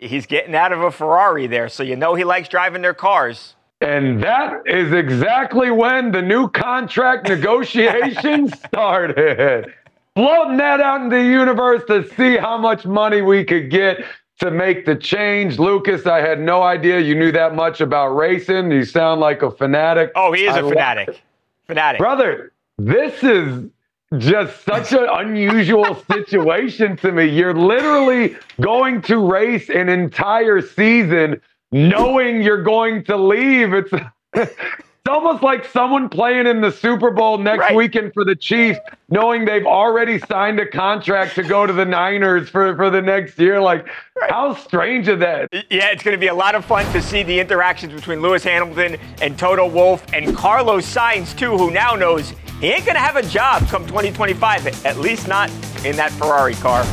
He's 0.00 0.24
getting 0.24 0.54
out 0.54 0.72
of 0.72 0.80
a 0.80 0.90
Ferrari 0.90 1.46
there, 1.46 1.68
so 1.68 1.82
you 1.82 1.96
know 1.96 2.14
he 2.14 2.24
likes 2.24 2.48
driving 2.48 2.80
their 2.80 2.94
cars. 2.94 3.54
And 3.80 4.22
that 4.22 4.62
is 4.66 4.92
exactly 4.92 5.70
when 5.70 6.10
the 6.10 6.22
new 6.22 6.48
contract 6.48 7.28
negotiations 7.28 8.52
started. 8.66 9.72
Floating 10.16 10.56
that 10.56 10.80
out 10.80 11.02
into 11.02 11.16
the 11.16 11.22
universe 11.22 11.82
to 11.86 12.08
see 12.16 12.36
how 12.36 12.58
much 12.58 12.84
money 12.84 13.22
we 13.22 13.44
could 13.44 13.70
get 13.70 14.04
to 14.40 14.50
make 14.50 14.84
the 14.84 14.96
change. 14.96 15.60
Lucas, 15.60 16.06
I 16.06 16.20
had 16.20 16.40
no 16.40 16.62
idea 16.62 16.98
you 16.98 17.14
knew 17.14 17.30
that 17.32 17.54
much 17.54 17.80
about 17.80 18.08
racing. 18.08 18.72
You 18.72 18.84
sound 18.84 19.20
like 19.20 19.42
a 19.42 19.50
fanatic. 19.50 20.10
Oh, 20.16 20.32
he 20.32 20.46
is 20.46 20.56
I 20.56 20.60
a 20.60 20.68
fanatic. 20.68 21.22
Fanatic. 21.66 22.00
Brother, 22.00 22.52
this 22.78 23.22
is 23.22 23.68
just 24.16 24.64
such 24.64 24.92
an 24.92 25.06
unusual 25.08 25.94
situation 26.10 26.96
to 26.96 27.12
me. 27.12 27.26
You're 27.26 27.54
literally 27.54 28.36
going 28.60 29.02
to 29.02 29.18
race 29.18 29.68
an 29.68 29.88
entire 29.88 30.62
season 30.62 31.40
knowing 31.72 32.42
you're 32.42 32.62
going 32.62 33.04
to 33.04 33.16
leave. 33.16 33.72
It's 33.74 33.92
it's 34.34 35.08
almost 35.08 35.42
like 35.42 35.64
someone 35.64 36.08
playing 36.10 36.46
in 36.46 36.60
the 36.60 36.70
Super 36.70 37.10
Bowl 37.10 37.38
next 37.38 37.60
Right. 37.60 37.74
weekend 37.74 38.12
for 38.12 38.24
the 38.26 38.36
Chiefs, 38.36 38.78
knowing 39.08 39.44
they've 39.46 39.64
already 39.66 40.18
signed 40.18 40.60
a 40.60 40.66
contract 40.66 41.34
to 41.36 41.42
go 41.42 41.66
to 41.66 41.72
the 41.72 41.84
Niners 41.84 42.48
for, 42.50 42.76
for 42.76 42.90
the 42.90 43.00
next 43.00 43.38
year. 43.38 43.58
Like, 43.58 43.86
how 44.28 44.54
strange 44.54 45.08
is 45.08 45.18
that? 45.20 45.48
Yeah, 45.70 45.90
it's 45.90 46.02
going 46.02 46.14
to 46.16 46.20
be 46.20 46.26
a 46.26 46.34
lot 46.34 46.54
of 46.54 46.64
fun 46.64 46.90
to 46.92 47.00
see 47.00 47.22
the 47.22 47.40
interactions 47.40 47.94
between 47.94 48.20
Lewis 48.20 48.44
Hamilton 48.44 48.98
and 49.22 49.38
Toto 49.38 49.66
Wolff 49.66 50.04
and 50.12 50.36
Carlos 50.36 50.84
Sainz, 50.86 51.36
too, 51.36 51.56
who 51.56 51.70
now 51.70 51.94
knows 51.94 52.34
he 52.60 52.66
ain't 52.66 52.84
going 52.84 52.96
to 52.96 53.00
have 53.00 53.16
a 53.16 53.22
job 53.22 53.66
come 53.68 53.86
2025, 53.86 54.84
at 54.84 54.96
least 54.98 55.26
not 55.26 55.48
in 55.86 55.96
that 55.96 56.10
Ferrari 56.12 56.54
car. 56.54 56.84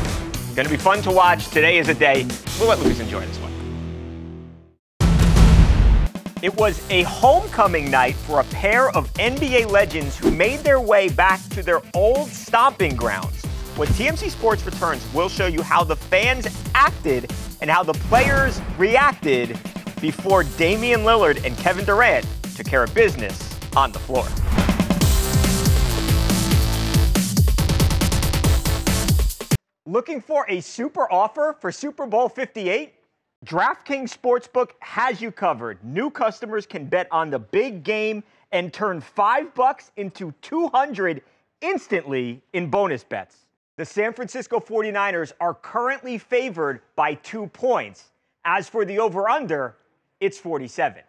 Going 0.56 0.66
to 0.66 0.70
be 0.70 0.78
fun 0.78 1.02
to 1.02 1.12
watch. 1.12 1.48
Today 1.50 1.80
is 1.80 1.90
a 1.90 1.94
day. 1.94 2.26
We'll 2.60 2.70
let 2.70 2.80
Lewis 2.80 3.02
enjoy 3.02 3.26
this 3.26 3.38
one. 3.40 3.45
It 6.42 6.54
was 6.58 6.86
a 6.90 7.04
homecoming 7.04 7.90
night 7.90 8.14
for 8.16 8.42
a 8.42 8.44
pair 8.46 8.90
of 8.90 9.12
NBA 9.14 9.72
legends 9.72 10.18
who 10.18 10.32
made 10.32 10.60
their 10.60 10.82
way 10.82 11.08
back 11.08 11.42
to 11.52 11.64
their 11.64 11.82
old 11.94 12.28
stomping 12.28 12.98
grounds. 12.98 13.42
When 13.78 13.88
TMZ 13.90 14.30
Sports 14.32 14.66
returns, 14.66 15.08
we'll 15.14 15.30
show 15.30 15.48
you 15.48 15.62
how 15.62 15.86
the 15.86 15.96
fans 15.96 16.48
acted 16.76 17.32
and 17.62 17.70
how 17.70 17.84
the 17.84 17.94
players 17.94 18.60
reacted 18.78 19.58
before 20.02 20.44
Damian 20.44 21.02
Lillard 21.02 21.44
and 21.46 21.58
Kevin 21.58 21.86
Durant 21.86 22.28
took 22.56 22.68
care 22.68 22.84
of 22.84 22.94
business 22.94 23.58
on 23.78 23.94
the 23.94 24.00
floor. 24.00 24.28
Looking 29.86 30.20
for 30.20 30.46
a 30.50 30.60
super 30.60 31.10
offer 31.10 31.56
for 31.62 31.72
Super 31.72 32.06
Bowl 32.06 32.28
58? 32.28 32.95
DraftKings 33.46 34.12
Sportsbook 34.12 34.72
has 34.80 35.22
you 35.22 35.32
covered. 35.32 35.78
New 35.84 36.10
customers 36.10 36.66
can 36.66 36.86
bet 36.86 37.08
on 37.12 37.30
the 37.30 37.38
big 37.38 37.84
game 37.84 38.24
and 38.52 38.74
turn 38.74 39.00
5 39.00 39.54
bucks 39.54 39.92
into 39.98 40.34
200 40.42 41.22
instantly 41.62 42.42
in 42.54 42.72
bonus 42.72 43.04
bets. 43.04 43.46
The 43.78 43.86
San 43.86 44.14
Francisco 44.14 44.60
49ers 44.60 45.32
are 45.40 45.54
currently 45.54 46.18
favored 46.18 46.82
by 46.96 47.14
2 47.14 47.46
points. 47.48 48.06
As 48.46 48.68
for 48.68 48.84
the 48.84 48.98
over 48.98 49.30
under, 49.30 49.78
it's 50.20 50.40
47. 50.40 51.04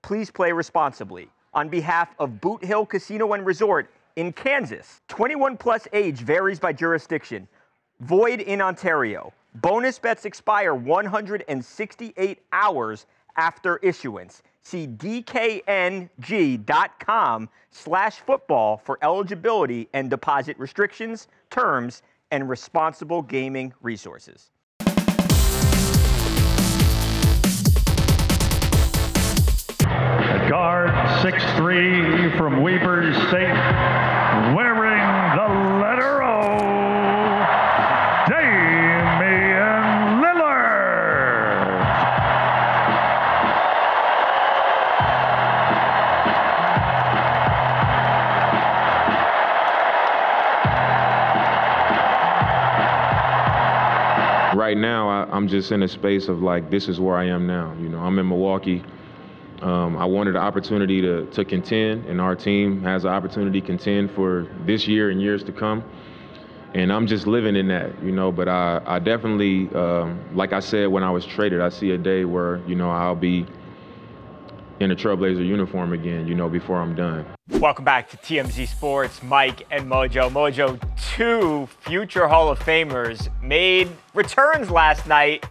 Please 0.00 0.30
play 0.30 0.52
responsibly. 0.52 1.28
On 1.52 1.68
behalf 1.68 2.14
of 2.18 2.40
Boot 2.40 2.64
Hill 2.64 2.86
Casino 2.86 3.34
and 3.34 3.44
Resort 3.44 3.90
in 4.16 4.32
Kansas, 4.32 5.02
21 5.08 5.58
plus 5.58 5.86
age 5.92 6.20
varies 6.20 6.58
by 6.58 6.72
jurisdiction. 6.72 7.46
Void 8.00 8.40
in 8.40 8.62
Ontario. 8.62 9.30
Bonus 9.56 9.98
bets 9.98 10.24
expire 10.24 10.74
168 10.74 12.38
hours 12.54 13.04
after 13.36 13.76
issuance. 13.82 14.42
See 14.62 14.86
dkng.com 14.86 16.08
slash 17.70 18.16
football 18.16 18.76
for 18.76 18.98
eligibility 19.02 19.88
and 19.94 20.10
deposit 20.10 20.58
restrictions, 20.58 21.28
terms, 21.50 22.02
and 22.30 22.48
responsible 22.48 23.22
gaming 23.22 23.72
resources. 23.80 24.50
Guard 30.48 30.90
6'3 31.22 32.36
from 32.36 32.62
Weber 32.62 33.12
State, 33.28 33.54
I'm 55.40 55.48
just 55.48 55.72
in 55.72 55.82
a 55.82 55.88
space 55.88 56.28
of 56.28 56.42
like 56.42 56.70
this 56.70 56.86
is 56.86 57.00
where 57.00 57.16
I 57.16 57.24
am 57.24 57.46
now. 57.46 57.74
You 57.80 57.88
know, 57.88 57.98
I'm 58.00 58.18
in 58.18 58.28
Milwaukee. 58.28 58.84
Um, 59.62 59.96
I 59.96 60.04
wanted 60.04 60.36
an 60.36 60.42
opportunity 60.42 61.00
to 61.00 61.24
to 61.30 61.46
contend, 61.46 62.04
and 62.04 62.20
our 62.20 62.36
team 62.36 62.82
has 62.82 63.04
an 63.04 63.10
opportunity 63.10 63.62
to 63.62 63.66
contend 63.66 64.10
for 64.10 64.46
this 64.66 64.86
year 64.86 65.08
and 65.08 65.18
years 65.18 65.42
to 65.44 65.52
come. 65.52 65.82
And 66.74 66.92
I'm 66.92 67.06
just 67.06 67.26
living 67.26 67.56
in 67.56 67.68
that, 67.68 68.02
you 68.02 68.12
know. 68.12 68.30
But 68.30 68.48
I, 68.48 68.82
I 68.84 68.98
definitely, 68.98 69.74
um, 69.74 70.20
like 70.34 70.52
I 70.52 70.60
said 70.60 70.88
when 70.88 71.02
I 71.02 71.10
was 71.10 71.24
traded, 71.24 71.62
I 71.62 71.70
see 71.70 71.92
a 71.92 71.98
day 71.98 72.26
where 72.26 72.60
you 72.66 72.74
know 72.74 72.90
I'll 72.90 73.16
be 73.16 73.46
in 74.80 74.90
a 74.90 74.96
Trailblazer 74.96 75.46
uniform 75.46 75.92
again, 75.92 76.26
you 76.26 76.34
know, 76.34 76.48
before 76.48 76.80
I'm 76.80 76.94
done. 76.94 77.26
Welcome 77.50 77.84
back 77.84 78.08
to 78.10 78.16
TMZ 78.16 78.66
Sports. 78.66 79.22
Mike 79.22 79.66
and 79.70 79.84
Mojo. 79.86 80.30
Mojo, 80.30 80.80
two 81.14 81.68
future 81.80 82.26
Hall 82.26 82.48
of 82.48 82.58
Famers 82.58 83.28
made 83.42 83.90
returns 84.14 84.70
last 84.70 85.06
night 85.06 85.44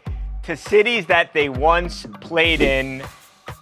to 0.44 0.58
cities 0.58 1.06
that 1.06 1.32
they 1.34 1.48
once 1.48 2.08
played 2.22 2.62
in, 2.62 3.04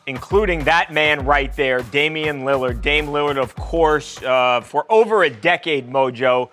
including 0.06 0.64
that 0.64 0.94
man 0.94 1.26
right 1.26 1.54
there, 1.58 1.82
Damian 1.82 2.44
Lillard. 2.44 2.82
Dame 2.82 3.08
Lillard, 3.08 3.38
of 3.38 3.54
course, 3.56 4.24
uh, 4.24 4.62
for 4.62 4.86
over 4.90 5.24
a 5.24 5.30
decade, 5.30 5.90
Mojo, 5.90 6.50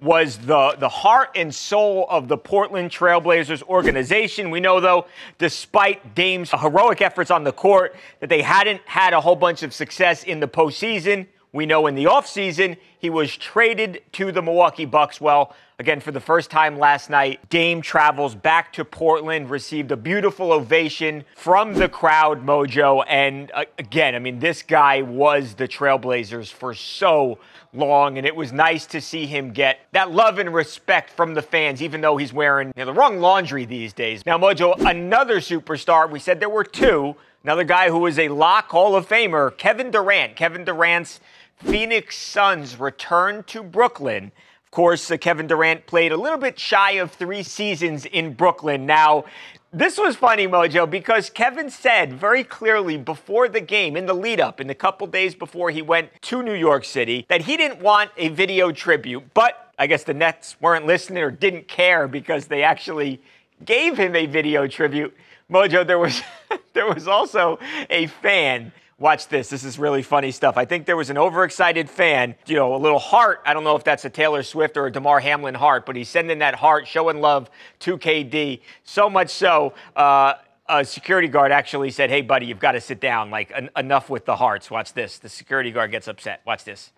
was 0.00 0.38
the, 0.38 0.76
the 0.78 0.88
heart 0.88 1.30
and 1.34 1.52
soul 1.52 2.06
of 2.08 2.28
the 2.28 2.38
Portland 2.38 2.90
Trailblazers 2.90 3.62
organization. 3.64 4.50
We 4.50 4.60
know, 4.60 4.80
though, 4.80 5.06
despite 5.38 6.14
Dame's 6.14 6.50
heroic 6.52 7.02
efforts 7.02 7.30
on 7.30 7.44
the 7.44 7.52
court, 7.52 7.96
that 8.20 8.28
they 8.28 8.42
hadn't 8.42 8.80
had 8.84 9.12
a 9.12 9.20
whole 9.20 9.36
bunch 9.36 9.62
of 9.62 9.74
success 9.74 10.22
in 10.22 10.40
the 10.40 10.48
postseason. 10.48 11.26
We 11.52 11.66
know 11.66 11.86
in 11.86 11.94
the 11.94 12.04
offseason, 12.04 12.76
he 12.98 13.10
was 13.10 13.36
traded 13.36 14.02
to 14.12 14.32
the 14.32 14.42
Milwaukee 14.42 14.84
Bucks. 14.84 15.20
Well, 15.20 15.54
again, 15.78 16.00
for 16.00 16.10
the 16.10 16.20
first 16.20 16.50
time 16.50 16.78
last 16.78 17.08
night, 17.10 17.48
Dame 17.48 17.80
travels 17.80 18.34
back 18.34 18.72
to 18.74 18.84
Portland, 18.84 19.50
received 19.50 19.92
a 19.92 19.96
beautiful 19.96 20.52
ovation 20.52 21.24
from 21.36 21.74
the 21.74 21.88
crowd, 21.88 22.44
Mojo. 22.44 23.04
And 23.08 23.50
uh, 23.54 23.64
again, 23.78 24.14
I 24.14 24.18
mean, 24.18 24.40
this 24.40 24.62
guy 24.62 25.02
was 25.02 25.54
the 25.54 25.68
Trailblazers 25.68 26.52
for 26.52 26.74
so 26.74 27.38
long, 27.72 28.18
and 28.18 28.26
it 28.26 28.34
was 28.34 28.52
nice 28.52 28.86
to 28.86 29.00
see 29.00 29.26
him 29.26 29.52
get 29.52 29.80
that 29.92 30.10
love 30.10 30.38
and 30.38 30.52
respect 30.52 31.10
from 31.10 31.34
the 31.34 31.42
fans, 31.42 31.80
even 31.82 32.00
though 32.00 32.16
he's 32.16 32.32
wearing 32.32 32.68
you 32.68 32.84
know, 32.84 32.86
the 32.86 32.92
wrong 32.92 33.20
laundry 33.20 33.64
these 33.64 33.92
days. 33.92 34.26
Now, 34.26 34.38
Mojo, 34.38 34.74
another 34.88 35.36
superstar, 35.36 36.10
we 36.10 36.18
said 36.18 36.40
there 36.40 36.48
were 36.48 36.64
two. 36.64 37.14
Another 37.44 37.64
guy 37.64 37.88
who 37.88 38.04
is 38.06 38.18
a 38.18 38.28
lock 38.28 38.68
Hall 38.70 38.96
of 38.96 39.08
Famer, 39.08 39.56
Kevin 39.56 39.92
Durant. 39.92 40.34
Kevin 40.34 40.64
Durant's 40.64 41.20
Phoenix 41.60 42.16
Suns 42.16 42.78
return 42.78 43.42
to 43.44 43.62
Brooklyn. 43.62 44.32
Of 44.64 44.70
course, 44.70 45.10
uh, 45.10 45.16
Kevin 45.16 45.46
Durant 45.46 45.86
played 45.86 46.12
a 46.12 46.16
little 46.16 46.38
bit 46.38 46.58
shy 46.58 46.92
of 46.92 47.10
three 47.10 47.42
seasons 47.42 48.04
in 48.04 48.34
Brooklyn. 48.34 48.86
Now, 48.86 49.24
this 49.72 49.98
was 49.98 50.16
funny, 50.16 50.46
Mojo, 50.46 50.88
because 50.88 51.30
Kevin 51.30 51.68
said 51.68 52.12
very 52.12 52.44
clearly 52.44 52.96
before 52.96 53.48
the 53.48 53.60
game, 53.60 53.96
in 53.96 54.06
the 54.06 54.14
lead 54.14 54.40
up, 54.40 54.60
in 54.60 54.66
the 54.66 54.74
couple 54.74 55.06
days 55.06 55.34
before 55.34 55.70
he 55.70 55.82
went 55.82 56.10
to 56.22 56.42
New 56.42 56.54
York 56.54 56.84
City, 56.84 57.26
that 57.28 57.42
he 57.42 57.56
didn't 57.56 57.80
want 57.80 58.10
a 58.16 58.28
video 58.28 58.70
tribute. 58.70 59.34
But 59.34 59.72
I 59.78 59.86
guess 59.86 60.04
the 60.04 60.14
Nets 60.14 60.56
weren't 60.60 60.86
listening 60.86 61.22
or 61.22 61.30
didn't 61.30 61.66
care 61.66 62.08
because 62.08 62.46
they 62.46 62.62
actually 62.62 63.20
gave 63.64 63.98
him 63.98 64.14
a 64.14 64.26
video 64.26 64.66
tribute. 64.66 65.14
Mojo, 65.50 65.86
there 65.86 65.98
was 65.98 66.22
there 66.72 66.86
was 66.86 67.08
also 67.08 67.58
a 67.90 68.06
fan. 68.06 68.72
Watch 69.00 69.28
this. 69.28 69.48
This 69.48 69.62
is 69.62 69.78
really 69.78 70.02
funny 70.02 70.32
stuff. 70.32 70.56
I 70.56 70.64
think 70.64 70.84
there 70.84 70.96
was 70.96 71.08
an 71.08 71.18
overexcited 71.18 71.88
fan, 71.88 72.34
you 72.46 72.56
know, 72.56 72.74
a 72.74 72.78
little 72.78 72.98
heart. 72.98 73.40
I 73.46 73.54
don't 73.54 73.62
know 73.62 73.76
if 73.76 73.84
that's 73.84 74.04
a 74.04 74.10
Taylor 74.10 74.42
Swift 74.42 74.76
or 74.76 74.86
a 74.86 74.92
Damar 74.92 75.20
Hamlin 75.20 75.54
heart, 75.54 75.86
but 75.86 75.94
he's 75.94 76.08
sending 76.08 76.40
that 76.40 76.56
heart, 76.56 76.88
showing 76.88 77.20
love 77.20 77.48
to 77.80 77.96
KD. 77.96 78.60
So 78.82 79.08
much 79.08 79.30
so, 79.30 79.74
uh, 79.94 80.34
a 80.68 80.84
security 80.84 81.28
guard 81.28 81.52
actually 81.52 81.92
said, 81.92 82.10
"Hey, 82.10 82.22
buddy, 82.22 82.46
you've 82.46 82.58
got 82.58 82.72
to 82.72 82.80
sit 82.80 82.98
down. 83.00 83.30
Like, 83.30 83.52
en- 83.54 83.70
enough 83.76 84.10
with 84.10 84.24
the 84.24 84.34
hearts. 84.36 84.68
Watch 84.68 84.92
this." 84.92 85.18
The 85.18 85.28
security 85.28 85.70
guard 85.70 85.92
gets 85.92 86.08
upset. 86.08 86.40
Watch 86.44 86.64
this. 86.64 86.92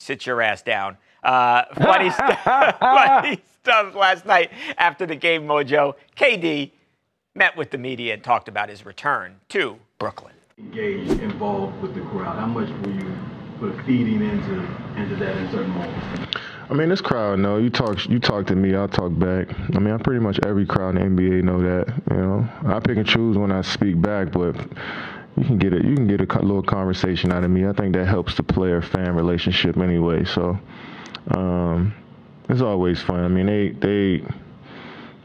Sit 0.00 0.26
your 0.26 0.42
ass 0.42 0.60
down. 0.60 0.98
Uh, 1.22 1.62
funny, 1.76 2.10
st- 2.10 2.38
funny 2.80 3.40
stuff 3.62 3.94
last 3.94 4.26
night 4.26 4.50
after 4.76 5.06
the 5.06 5.16
game. 5.16 5.46
Mojo 5.46 5.94
KD 6.16 6.72
met 7.34 7.56
with 7.56 7.70
the 7.70 7.78
media 7.78 8.12
and 8.12 8.22
talked 8.24 8.48
about 8.48 8.68
his 8.68 8.84
return 8.84 9.36
to 9.50 9.78
Brooklyn. 9.98 10.33
Engaged, 10.58 11.20
involved 11.20 11.80
with 11.82 11.94
the 11.94 12.00
crowd? 12.02 12.38
How 12.38 12.46
much 12.46 12.68
were 12.68 12.92
you 12.92 13.16
sort 13.58 13.72
of 13.72 13.84
feeding 13.86 14.22
into 14.22 14.54
into 14.96 15.16
that 15.16 15.36
in 15.36 15.50
certain 15.50 15.70
moments? 15.70 16.36
I 16.70 16.74
mean, 16.74 16.88
this 16.88 17.00
crowd 17.00 17.40
know 17.40 17.58
you 17.58 17.70
talk. 17.70 18.08
You 18.08 18.18
talk 18.18 18.46
to 18.46 18.56
me, 18.56 18.74
I'll 18.74 18.88
talk 18.88 19.16
back. 19.18 19.48
I 19.74 19.78
mean, 19.78 19.92
I 19.92 19.98
pretty 19.98 20.20
much 20.20 20.38
every 20.46 20.66
crowd 20.66 20.96
in 20.96 21.16
the 21.16 21.22
NBA 21.22 21.42
know 21.42 21.60
that. 21.62 22.02
You 22.10 22.16
know, 22.16 22.48
I 22.66 22.80
pick 22.80 22.96
and 22.96 23.06
choose 23.06 23.36
when 23.36 23.52
I 23.52 23.62
speak 23.62 24.00
back, 24.00 24.32
but 24.32 24.56
you 25.36 25.44
can 25.44 25.58
get 25.58 25.72
it. 25.72 25.84
You 25.84 25.94
can 25.94 26.06
get 26.06 26.20
a 26.20 26.38
little 26.40 26.62
conversation 26.62 27.32
out 27.32 27.44
of 27.44 27.50
me. 27.50 27.66
I 27.66 27.72
think 27.72 27.94
that 27.94 28.06
helps 28.06 28.36
the 28.36 28.42
player-fan 28.42 29.14
relationship 29.14 29.76
anyway. 29.76 30.24
So, 30.24 30.58
um, 31.32 31.94
it's 32.48 32.62
always 32.62 33.02
fun. 33.02 33.24
I 33.24 33.28
mean, 33.28 33.46
they 33.46 33.70
they 33.70 34.24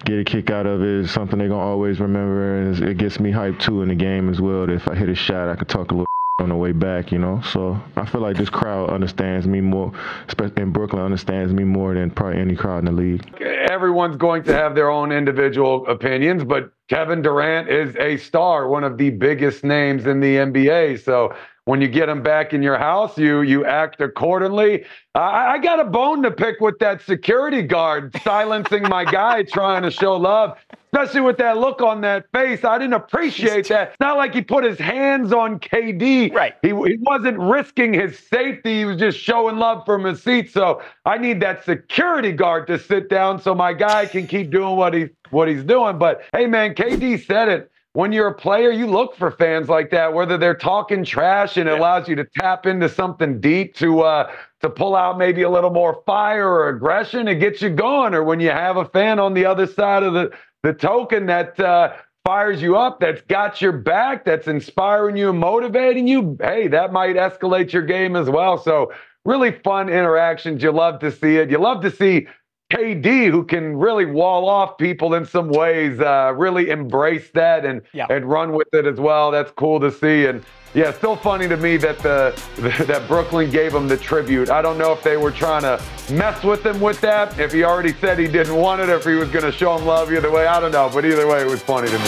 get 0.05 0.19
a 0.19 0.23
kick 0.23 0.49
out 0.49 0.65
of 0.65 0.81
it. 0.81 1.03
It's 1.03 1.11
something 1.11 1.39
they're 1.39 1.49
gonna 1.49 1.61
always 1.61 1.99
remember, 1.99 2.57
and 2.57 2.79
it 2.83 2.97
gets 2.97 3.19
me 3.19 3.31
hyped 3.31 3.59
too 3.59 3.81
in 3.81 3.89
the 3.89 3.95
game 3.95 4.29
as 4.29 4.41
well. 4.41 4.65
That 4.67 4.73
if 4.73 4.87
I 4.87 4.95
hit 4.95 5.09
a 5.09 5.15
shot, 5.15 5.49
I 5.49 5.55
could 5.55 5.69
talk 5.69 5.91
a 5.91 5.93
little 5.93 6.05
on 6.39 6.49
the 6.49 6.55
way 6.55 6.71
back, 6.71 7.11
you 7.11 7.19
know. 7.19 7.41
So 7.41 7.79
I 7.95 8.05
feel 8.05 8.21
like 8.21 8.37
this 8.37 8.49
crowd 8.49 8.89
understands 8.89 9.45
me 9.45 9.61
more, 9.61 9.91
especially 10.27 10.63
in 10.63 10.71
Brooklyn, 10.71 11.01
understands 11.01 11.53
me 11.53 11.63
more 11.63 11.93
than 11.93 12.11
probably 12.11 12.39
any 12.39 12.55
crowd 12.55 12.79
in 12.79 12.85
the 12.85 12.91
league. 12.91 13.41
everyone's 13.69 14.17
going 14.17 14.43
to 14.43 14.53
have 14.53 14.75
their 14.75 14.89
own 14.89 15.11
individual 15.11 15.85
opinions, 15.87 16.43
but 16.43 16.73
Kevin 16.87 17.21
Durant 17.21 17.69
is 17.69 17.95
a 17.97 18.17
star, 18.17 18.67
one 18.67 18.83
of 18.83 18.97
the 18.97 19.11
biggest 19.11 19.63
names 19.63 20.05
in 20.05 20.21
the 20.21 20.37
NBA. 20.37 21.03
So 21.03 21.35
when 21.69 21.81
you 21.81 21.87
get 21.87 22.07
them 22.07 22.23
back 22.23 22.51
in 22.51 22.63
your 22.63 22.79
house, 22.79 23.15
you 23.15 23.41
you 23.41 23.63
act 23.63 24.01
accordingly. 24.01 24.85
I, 25.13 25.51
I 25.51 25.57
got 25.59 25.79
a 25.79 25.85
bone 25.85 26.23
to 26.23 26.31
pick 26.31 26.59
with 26.59 26.79
that 26.79 26.99
security 27.03 27.61
guard 27.61 28.11
silencing 28.23 28.81
my 28.89 29.05
guy 29.05 29.43
trying 29.53 29.83
to 29.83 29.91
show 29.91 30.17
love. 30.17 30.57
Especially 30.91 31.21
with 31.21 31.37
that 31.37 31.59
look 31.59 31.83
on 31.83 32.01
that 32.01 32.25
face, 32.33 32.63
I 32.63 32.79
didn't 32.79 32.95
appreciate 32.95 33.67
that. 33.67 33.89
It's 33.89 33.99
not 33.99 34.17
like 34.17 34.33
he 34.33 34.41
put 34.41 34.63
his 34.63 34.79
hands 34.79 35.31
on 35.31 35.59
KD. 35.59 36.33
Right. 36.33 36.55
He, 36.63 36.69
he 36.69 36.97
wasn't 37.01 37.37
risking 37.37 37.93
his 37.93 38.17
safety. 38.17 38.79
He 38.79 38.85
was 38.85 38.97
just 38.97 39.19
showing 39.19 39.57
love 39.57 39.85
from 39.85 40.05
his 40.05 40.23
seat. 40.23 40.51
So 40.51 40.81
I 41.05 41.19
need 41.19 41.39
that 41.41 41.63
security 41.63 42.31
guard 42.31 42.65
to 42.65 42.79
sit 42.79 43.09
down 43.09 43.39
so 43.39 43.53
my 43.53 43.73
guy 43.73 44.07
can 44.07 44.25
keep 44.25 44.49
doing 44.49 44.75
what 44.75 44.95
he 44.95 45.09
what 45.29 45.47
he's 45.47 45.63
doing. 45.63 45.99
But 45.99 46.23
hey, 46.33 46.47
man, 46.47 46.73
KD 46.73 47.23
said 47.27 47.47
it. 47.47 47.71
When 47.93 48.11
you're 48.11 48.27
a 48.27 48.33
player, 48.35 48.69
you 48.69 48.85
look 48.85 49.15
for 49.15 49.31
fans 49.31 49.67
like 49.67 49.89
that, 49.91 50.13
whether 50.13 50.37
they're 50.37 50.53
talking 50.53 51.03
trash 51.03 51.57
and 51.57 51.67
it 51.67 51.77
allows 51.77 52.07
you 52.07 52.15
to 52.17 52.25
tap 52.39 52.67
into 52.67 52.87
something 52.87 53.41
deep 53.41 53.75
to 53.77 54.01
uh, 54.01 54.31
to 54.61 54.69
pull 54.69 54.95
out 54.95 55.17
maybe 55.17 55.41
a 55.41 55.49
little 55.49 55.71
more 55.71 56.03
fire 56.05 56.47
or 56.47 56.69
aggression. 56.69 57.27
It 57.27 57.35
gets 57.35 57.61
you 57.61 57.69
going. 57.69 58.13
Or 58.13 58.23
when 58.23 58.39
you 58.39 58.51
have 58.51 58.77
a 58.77 58.85
fan 58.85 59.19
on 59.19 59.33
the 59.33 59.45
other 59.45 59.65
side 59.65 60.03
of 60.03 60.13
the 60.13 60.31
the 60.61 60.73
token 60.73 61.25
that 61.27 61.59
uh, 61.59 61.93
fires 62.25 62.61
you 62.61 62.77
up, 62.77 62.99
that's 62.99 63.21
got 63.23 63.61
your 63.61 63.71
back, 63.71 64.23
that's 64.23 64.47
inspiring 64.47 65.17
you 65.17 65.29
and 65.29 65.39
motivating 65.39 66.07
you, 66.07 66.37
hey, 66.41 66.67
that 66.67 66.91
might 66.93 67.15
escalate 67.15 67.71
your 67.71 67.81
game 67.81 68.15
as 68.15 68.29
well. 68.29 68.57
So, 68.57 68.93
really 69.25 69.51
fun 69.63 69.89
interactions. 69.89 70.61
You 70.61 70.71
love 70.71 70.99
to 70.99 71.11
see 71.11 71.37
it. 71.37 71.49
You 71.49 71.57
love 71.57 71.81
to 71.81 71.91
see 71.91 72.27
KD, 72.71 73.31
who 73.31 73.43
can 73.43 73.75
really 73.75 74.05
wall 74.05 74.47
off 74.47 74.77
people 74.77 75.15
in 75.15 75.25
some 75.25 75.49
ways, 75.49 75.99
uh, 75.99 76.31
really 76.35 76.69
embrace 76.69 77.31
that 77.31 77.65
and 77.65 77.81
Yeah. 77.93 78.05
and 78.11 78.25
run 78.25 78.51
with 78.53 78.67
it 78.73 78.85
as 78.85 78.99
well. 78.99 79.31
That's 79.31 79.49
cool 79.51 79.79
to 79.79 79.89
see. 79.91 80.27
And 80.27 80.43
yeah, 80.75 80.91
still 80.91 81.15
funny 81.15 81.47
to 81.47 81.57
me 81.57 81.77
that 81.77 81.97
the 81.99 82.39
that 82.85 83.07
Brooklyn 83.07 83.49
gave 83.49 83.73
him 83.73 83.87
the 83.87 83.97
tribute. 83.97 84.51
I 84.51 84.61
don't 84.61 84.77
know 84.77 84.91
if 84.93 85.01
they 85.01 85.17
were 85.17 85.31
trying 85.31 85.63
to 85.63 85.81
mess 86.13 86.43
with 86.43 86.63
him 86.63 86.79
with 86.79 87.01
that, 87.01 87.39
if 87.39 87.51
he 87.51 87.63
already 87.63 87.91
said 87.93 88.19
he 88.19 88.27
didn't 88.27 88.55
want 88.55 88.81
it, 88.81 88.89
or 88.89 88.97
if 88.97 89.03
he 89.03 89.15
was 89.15 89.29
going 89.29 89.45
to 89.45 89.51
show 89.51 89.75
him 89.75 89.87
love 89.87 90.13
either 90.13 90.29
way. 90.29 90.45
I 90.45 90.59
don't 90.59 90.71
know, 90.71 90.91
but 90.93 91.05
either 91.05 91.25
way, 91.27 91.41
it 91.41 91.47
was 91.47 91.63
funny 91.63 91.87
to 91.87 91.97
me. 91.97 92.05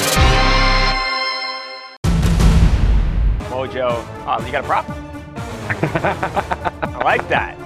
Mojo, 3.49 4.05
oh, 4.27 4.45
you 4.45 4.51
got 4.51 4.63
a 4.63 4.67
prop? 4.67 4.85
I 6.83 7.01
like 7.03 7.27
that. 7.29 7.57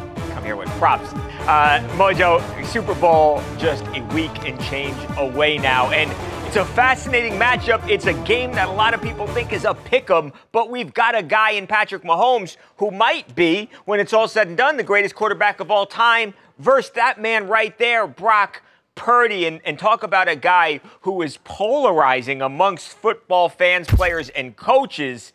Here 0.46 0.56
with 0.56 0.70
props. 0.78 1.12
Uh, 1.48 1.80
Mojo, 1.96 2.40
Super 2.68 2.94
Bowl 2.94 3.42
just 3.58 3.84
a 3.96 4.02
week 4.14 4.48
and 4.48 4.62
change 4.66 4.96
away 5.18 5.58
now. 5.58 5.90
And 5.90 6.12
it's 6.46 6.56
a 6.56 6.64
fascinating 6.64 7.34
matchup. 7.34 7.82
It's 7.90 8.06
a 8.06 8.14
game 8.26 8.52
that 8.52 8.70
a 8.70 8.72
lot 8.72 8.94
of 8.94 9.02
people 9.02 9.26
think 9.26 9.52
is 9.52 9.66
a 9.66 9.74
pick 9.74 10.08
'em, 10.12 10.32
but 10.52 10.70
we've 10.70 10.94
got 10.94 11.16
a 11.16 11.24
guy 11.24 11.52
in 11.52 11.66
Patrick 11.66 12.04
Mahomes 12.04 12.58
who 12.78 12.92
might 12.92 13.34
be, 13.34 13.72
when 13.86 14.00
it's 14.00 14.14
all 14.14 14.28
said 14.28 14.48
and 14.48 14.56
done, 14.56 14.78
the 14.78 14.84
greatest 14.84 15.16
quarterback 15.16 15.60
of 15.60 15.72
all 15.72 15.88
time, 15.88 16.36
versus 16.60 16.92
that 16.92 17.20
man 17.20 17.48
right 17.48 17.76
there, 17.80 18.06
Brock 18.06 18.62
Purdy 18.94 19.48
and, 19.48 19.62
and 19.66 19.80
talk 19.80 20.04
about 20.04 20.28
a 20.28 20.36
guy 20.36 20.80
who 21.02 21.24
is 21.24 21.38
polarizing 21.44 22.44
amongst 22.44 22.90
football 22.90 23.50
fans, 23.50 23.88
players, 23.88 24.30
and 24.30 24.56
coaches. 24.56 25.34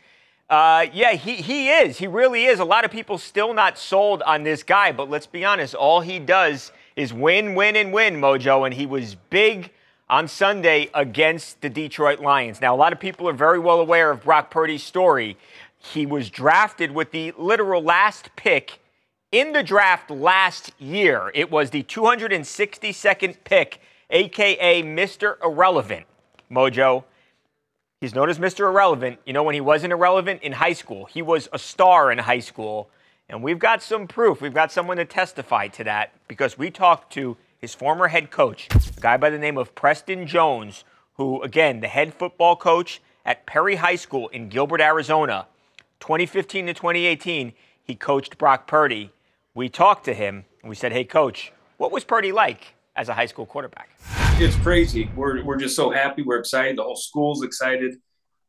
Uh, 0.50 0.87
yeah, 0.92 1.12
he, 1.12 1.37
he 1.37 1.71
is. 1.71 1.97
He 1.97 2.09
really 2.09 2.47
is. 2.47 2.59
A 2.59 2.64
lot 2.64 2.85
of 2.85 2.90
people 2.90 3.19
still 3.19 3.54
not 3.54 3.78
sold 3.78 4.21
on 4.23 4.42
this 4.42 4.64
guy, 4.64 4.90
but 4.90 5.09
let's 5.09 5.28
be 5.28 5.45
honest, 5.45 5.76
all 5.76 6.00
he 6.00 6.19
does 6.19 6.73
is 6.97 7.12
win, 7.14 7.54
win, 7.54 7.76
and 7.76 7.92
win, 7.92 8.16
Mojo. 8.16 8.66
And 8.66 8.75
he 8.75 8.85
was 8.85 9.14
big 9.14 9.71
on 10.09 10.26
Sunday 10.26 10.90
against 10.92 11.61
the 11.61 11.71
Detroit 11.71 12.19
Lions. 12.19 12.61
Now, 12.61 12.75
a 12.75 12.76
lot 12.76 12.92
of 12.92 12.99
people 12.99 13.28
are 13.28 13.33
very 13.33 13.61
well 13.61 13.78
aware 13.78 14.11
of 14.11 14.25
Brock 14.25 14.50
Purdy's 14.50 14.83
story. 14.83 15.38
He 15.78 16.04
was 16.04 16.28
drafted 16.28 16.90
with 16.90 17.12
the 17.12 17.33
literal 17.38 17.80
last 17.80 18.30
pick 18.35 18.80
in 19.30 19.52
the 19.52 19.62
draft 19.62 20.11
last 20.11 20.73
year. 20.80 21.30
It 21.33 21.52
was 21.52 21.71
the 21.71 21.85
262nd 21.85 23.37
pick, 23.45 23.80
aka 24.11 24.83
Mr. 24.83 25.37
Irrelevant. 25.45 26.07
Mojo, 26.50 27.04
he's 28.00 28.14
known 28.14 28.30
as 28.30 28.38
Mr. 28.38 28.61
Irrelevant. 28.61 29.19
You 29.26 29.33
know, 29.33 29.42
when 29.42 29.54
he 29.54 29.61
wasn't 29.61 29.92
irrelevant 29.92 30.42
in 30.42 30.52
high 30.52 30.73
school, 30.73 31.04
he 31.04 31.23
was 31.23 31.49
a 31.52 31.59
star 31.59 32.11
in 32.11 32.19
high 32.19 32.40
school. 32.40 32.90
And 33.28 33.42
we've 33.42 33.59
got 33.59 33.83
some 33.83 34.09
proof. 34.09 34.40
We've 34.40 34.54
got 34.54 34.73
someone 34.73 34.97
to 34.97 35.04
testify 35.04 35.69
to 35.69 35.85
that 35.85 36.12
because 36.26 36.59
we 36.59 36.71
talked 36.71 37.12
to 37.12 37.37
his 37.59 37.75
former 37.75 38.09
head 38.09 38.30
coach, 38.30 38.69
a 38.75 39.00
guy 39.00 39.16
by 39.16 39.30
the 39.30 39.38
name 39.38 39.57
of 39.57 39.75
Preston 39.75 40.26
Jones, 40.26 40.85
who, 41.14 41.42
again, 41.42 41.80
the 41.80 41.88
head 41.88 42.14
football 42.14 42.57
coach 42.57 43.00
at 43.25 43.47
Perry 43.47 43.76
High 43.76 43.97
School 43.97 44.28
in 44.28 44.49
Gilbert, 44.49 44.80
Arizona. 44.80 45.47
2015 46.00 46.66
to 46.66 46.75
2018, 46.75 47.52
he 47.85 47.95
coached 47.95 48.38
Brock 48.38 48.66
Purdy. 48.66 49.12
We 49.54 49.69
talked 49.69 50.04
to 50.07 50.14
him 50.14 50.47
and 50.62 50.71
we 50.71 50.75
said, 50.75 50.92
Hey, 50.92 51.04
coach, 51.04 51.52
what 51.76 51.92
was 51.92 52.04
Purdy 52.04 52.33
like 52.33 52.75
as 52.97 53.09
a 53.09 53.14
high 53.14 53.26
school 53.26 53.47
quarterback? 53.47 53.90
It's 54.42 54.56
crazy. 54.56 55.11
We're, 55.14 55.44
we're 55.44 55.59
just 55.59 55.76
so 55.76 55.90
happy. 55.90 56.23
We're 56.23 56.38
excited. 56.38 56.78
The 56.78 56.82
whole 56.82 56.97
school's 56.97 57.44
excited. 57.44 57.97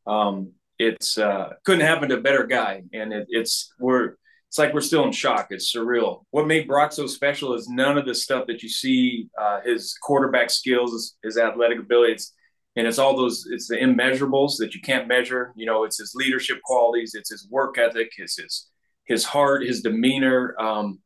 Um, 0.08 0.54
it's 0.80 1.18
uh, 1.18 1.50
couldn't 1.66 1.86
happen 1.86 2.08
to 2.08 2.16
a 2.16 2.22
better 2.22 2.46
guy. 2.48 2.84
And 2.94 3.12
it, 3.12 3.28
it's, 3.28 3.74
we're, 3.78 4.14
it's 4.48 4.58
like 4.58 4.74
we're 4.74 4.80
still 4.80 5.04
in 5.04 5.12
shock. 5.12 5.48
It's 5.50 5.76
surreal. 5.76 6.24
What 6.32 6.48
made 6.48 6.66
Brock 6.66 6.94
so 6.94 7.08
special 7.08 7.56
is 7.56 7.68
none 7.68 7.98
of 7.98 8.06
the 8.06 8.16
stuff 8.16 8.48
that 8.48 8.64
you 8.64 8.70
see, 8.70 9.28
uh, 9.38 9.60
his 9.66 9.94
quarterback 10.02 10.50
skills, 10.50 11.18
his, 11.22 11.38
athletic 11.38 11.80
abilities, 11.80 12.32
and 12.78 12.88
it's 12.88 12.98
all 12.98 13.18
those, 13.18 13.46
it's 13.52 13.68
the 13.68 13.76
immeasurables 13.76 14.54
that 14.60 14.74
you 14.74 14.80
can't 14.80 15.10
measure. 15.10 15.52
You 15.58 15.66
know, 15.66 15.84
it's 15.84 15.98
his 15.98 16.14
leadership 16.16 16.62
qualities, 16.64 17.16
it's 17.16 17.32
his 17.32 17.50
work 17.52 17.78
ethic, 17.78 18.12
it's 18.18 18.42
his, 18.42 18.70
his 19.04 19.26
heart, 19.26 19.66
his 19.66 19.82
demeanor. 19.82 20.56
Um, 20.58 21.00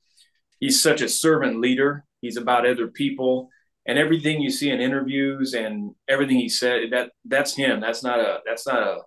he's 0.60 0.80
such 0.80 1.02
a 1.02 1.10
servant 1.10 1.60
leader. 1.60 2.06
He's 2.22 2.38
about 2.38 2.68
other 2.68 2.88
people 2.88 3.50
and 3.86 4.00
everything 4.00 4.42
you 4.42 4.50
see 4.50 4.70
in 4.70 4.82
interviews 4.82 5.54
and 5.54 5.94
everything 6.08 6.38
he 6.38 6.50
said 6.50 6.92
that 6.92 7.12
that's 7.26 7.56
him. 7.56 7.80
That's 7.80 8.04
not 8.04 8.20
a, 8.20 8.40
that's 8.46 8.66
not 8.68 8.82
a, 8.82 8.98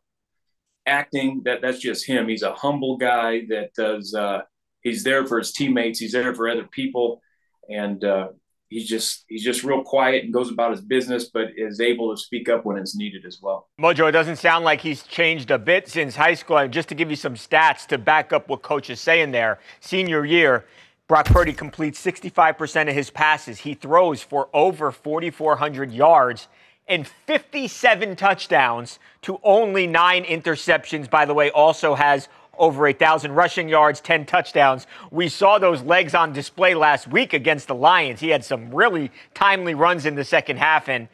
acting. 0.87 1.43
That 1.45 1.61
that's 1.61 1.79
just 1.79 2.07
him. 2.07 2.29
He's 2.29 2.43
a 2.43 2.55
humble 2.55 2.97
guy 2.97 3.43
that 3.49 3.75
does 3.75 4.15
uh 4.15 4.43
he's 4.83 5.05
there 5.05 5.27
for 5.27 5.39
his 5.39 5.53
teammates. 5.53 5.99
He's 5.99 6.13
there 6.13 6.35
for 6.35 6.49
other 6.49 6.65
people. 6.65 7.21
And 7.69 8.03
uh 8.05 8.29
he's 8.69 8.89
just 8.89 9.25
he's 9.29 9.45
just 9.45 9.65
real 9.65 9.83
quiet 9.83 10.25
and 10.25 10.33
goes 10.33 10.51
about 10.51 10.71
his 10.71 10.81
business 10.81 11.31
but 11.33 11.49
is 11.57 11.81
able 11.81 12.15
to 12.15 12.21
speak 12.21 12.49
up 12.49 12.65
when 12.65 12.79
it's 12.79 12.97
needed 12.97 13.25
as 13.27 13.39
well. 13.43 13.69
Mojo, 13.81 14.09
it 14.09 14.13
doesn't 14.13 14.37
sound 14.37 14.65
like 14.65 14.81
he's 14.81 15.03
changed 15.03 15.51
a 15.51 15.59
bit 15.59 15.89
since 15.89 16.17
high 16.17 16.35
school. 16.35 16.59
And 16.59 16.73
just 16.73 16.89
to 16.89 16.95
give 16.95 17.11
you 17.11 17.17
some 17.17 17.35
stats 17.35 17.87
to 17.89 17.99
back 17.99 18.33
up 18.33 18.49
what 18.49 18.63
coach 18.63 18.89
is 18.91 19.01
saying 19.01 19.33
there, 19.33 19.59
senior 19.81 20.25
year, 20.25 20.65
Brock 21.09 21.25
Purdy 21.25 21.55
completes 21.55 22.05
65% 22.05 22.91
of 22.91 22.95
his 22.95 23.09
passes. 23.09 23.61
He 23.61 23.73
throws 23.73 24.23
for 24.23 24.51
over 24.53 24.93
4,400 24.93 25.91
yards 25.91 26.49
and 26.87 27.09
57 27.09 28.15
touchdowns 28.15 28.99
to 29.23 29.41
only 29.43 29.87
nine 29.87 30.25
interceptions. 30.25 31.09
By 31.09 31.25
the 31.25 31.33
way, 31.33 31.51
also 31.51 31.95
has 31.95 32.29
over 32.59 32.87
8,000 32.87 33.33
rushing 33.33 33.71
yards, 33.71 34.03
10 34.03 34.27
touchdowns. 34.27 34.87
We 35.11 35.31
saw 35.31 35.59
those 35.59 35.81
legs 35.81 36.15
on 36.15 36.35
display 36.35 36.75
last 36.75 37.09
week 37.09 37.33
against 37.33 37.69
the 37.69 37.75
Lions. 37.75 38.21
He 38.21 38.29
had 38.29 38.45
some 38.45 38.75
really 38.75 39.11
timely 39.33 39.75
runs 39.75 40.05
in 40.05 40.15
the 40.15 40.25
second 40.25 40.59
half. 40.59 40.91
And 40.91 41.09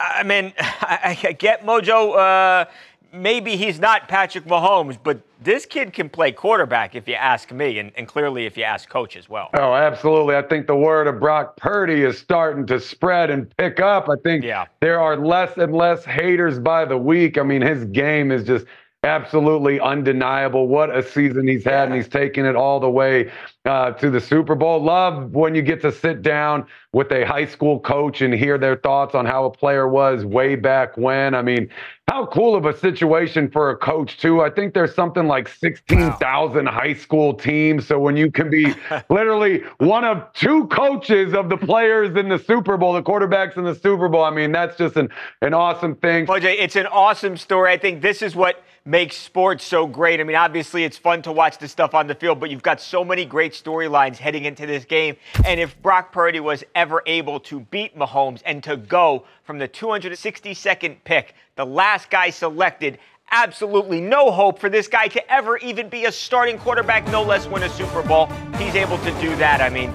I 0.00 0.22
mean, 0.22 0.54
I, 0.58 1.36
get 1.38 1.66
Mojo. 1.66 2.16
Uh, 2.16 2.70
maybe 3.16 3.56
he's 3.56 3.78
not 3.80 4.08
Patrick 4.08 4.44
Mahomes, 4.44 4.98
but 5.02 5.20
this 5.42 5.66
kid 5.66 5.92
can 5.92 6.08
play 6.08 6.32
quarterback 6.32 6.94
if 6.94 7.06
you 7.08 7.14
ask 7.14 7.52
me, 7.52 7.78
and, 7.78 7.92
and 7.96 8.06
clearly 8.08 8.46
if 8.46 8.56
you 8.56 8.64
ask 8.64 8.88
coach 8.88 9.16
as 9.16 9.28
well. 9.28 9.50
Oh, 9.54 9.74
absolutely. 9.74 10.36
I 10.36 10.42
think 10.42 10.66
the 10.66 10.76
word 10.76 11.06
of 11.06 11.20
Brock 11.20 11.56
Purdy 11.56 12.02
is 12.02 12.18
starting 12.18 12.66
to 12.66 12.80
spread 12.80 13.30
and 13.30 13.54
pick 13.56 13.80
up. 13.80 14.08
I 14.08 14.14
think 14.24 14.44
Yeah. 14.44 14.66
there 14.80 15.00
are 15.00 15.16
less 15.16 15.56
and 15.56 15.74
less 15.74 16.04
haters 16.04 16.58
by 16.58 16.84
the 16.84 16.96
week. 16.96 17.38
I 17.38 17.42
mean, 17.42 17.62
his 17.62 17.84
game 17.86 18.30
is 18.32 18.44
just 18.44 18.66
absolutely 19.06 19.80
undeniable. 19.80 20.68
What 20.68 20.94
a 20.94 21.02
season 21.02 21.46
he's 21.48 21.64
had, 21.64 21.88
and 21.88 21.94
he's 21.94 22.08
taken 22.08 22.44
it 22.44 22.56
all 22.56 22.80
the 22.80 22.90
way 22.90 23.30
uh, 23.64 23.92
to 23.92 24.10
the 24.10 24.20
Super 24.20 24.54
Bowl. 24.54 24.82
Love 24.82 25.32
when 25.32 25.54
you 25.54 25.62
get 25.62 25.80
to 25.82 25.92
sit 25.92 26.22
down 26.22 26.66
with 26.92 27.10
a 27.12 27.24
high 27.24 27.46
school 27.46 27.78
coach 27.80 28.20
and 28.20 28.34
hear 28.34 28.58
their 28.58 28.76
thoughts 28.76 29.14
on 29.14 29.24
how 29.24 29.44
a 29.44 29.50
player 29.50 29.86
was 29.86 30.24
way 30.24 30.56
back 30.56 30.96
when. 30.96 31.34
I 31.34 31.42
mean, 31.42 31.68
how 32.08 32.26
cool 32.26 32.54
of 32.54 32.64
a 32.66 32.76
situation 32.76 33.50
for 33.50 33.70
a 33.70 33.76
coach 33.76 34.18
too. 34.18 34.40
I 34.40 34.50
think 34.50 34.74
there's 34.74 34.94
something 34.94 35.26
like 35.26 35.48
16,000 35.48 36.66
high 36.66 36.94
school 36.94 37.34
teams. 37.34 37.86
So 37.86 37.98
when 37.98 38.16
you 38.16 38.30
can 38.30 38.48
be 38.48 38.74
literally 39.10 39.62
one 39.78 40.04
of 40.04 40.32
two 40.32 40.66
coaches 40.68 41.34
of 41.34 41.48
the 41.48 41.56
players 41.56 42.16
in 42.16 42.28
the 42.28 42.38
Super 42.38 42.76
Bowl, 42.76 42.92
the 42.92 43.02
quarterbacks 43.02 43.56
in 43.56 43.64
the 43.64 43.74
Super 43.74 44.08
Bowl, 44.08 44.24
I 44.24 44.30
mean, 44.30 44.52
that's 44.52 44.76
just 44.76 44.96
an, 44.96 45.08
an 45.42 45.52
awesome 45.52 45.96
thing. 45.96 46.26
Mojo, 46.26 46.54
it's 46.56 46.76
an 46.76 46.86
awesome 46.86 47.36
story. 47.36 47.72
I 47.72 47.76
think 47.78 48.02
this 48.02 48.22
is 48.22 48.34
what 48.34 48.62
makes 48.86 49.16
sports 49.16 49.64
so 49.64 49.86
great. 49.86 50.20
I 50.20 50.22
mean, 50.22 50.36
obviously, 50.36 50.84
it's 50.84 50.96
fun 50.96 51.20
to 51.22 51.32
watch 51.32 51.58
the 51.58 51.66
stuff 51.66 51.92
on 51.92 52.06
the 52.06 52.14
field, 52.14 52.38
but 52.38 52.50
you've 52.50 52.62
got 52.62 52.80
so 52.80 53.04
many 53.04 53.24
great 53.24 53.52
storylines 53.52 54.16
heading 54.16 54.44
into 54.44 54.64
this 54.64 54.84
game. 54.84 55.16
And 55.44 55.58
if 55.58 55.80
Brock 55.82 56.12
Purdy 56.12 56.38
was 56.38 56.62
ever 56.74 57.02
able 57.04 57.40
to 57.40 57.60
beat 57.60 57.98
Mahomes 57.98 58.40
and 58.46 58.62
to 58.62 58.76
go 58.76 59.26
from 59.42 59.58
the 59.58 59.68
262nd 59.68 60.98
pick, 61.04 61.34
the 61.56 61.66
last 61.66 62.10
guy 62.10 62.30
selected, 62.30 62.98
absolutely 63.32 64.00
no 64.00 64.30
hope 64.30 64.60
for 64.60 64.70
this 64.70 64.86
guy 64.86 65.08
to 65.08 65.32
ever 65.32 65.56
even 65.58 65.88
be 65.88 66.04
a 66.04 66.12
starting 66.12 66.56
quarterback, 66.56 67.04
no 67.08 67.24
less 67.24 67.48
win 67.48 67.64
a 67.64 67.68
Super 67.68 68.02
Bowl. 68.02 68.26
He's 68.56 68.76
able 68.76 68.98
to 68.98 69.10
do 69.20 69.34
that. 69.36 69.60
I 69.60 69.68
mean, 69.68 69.92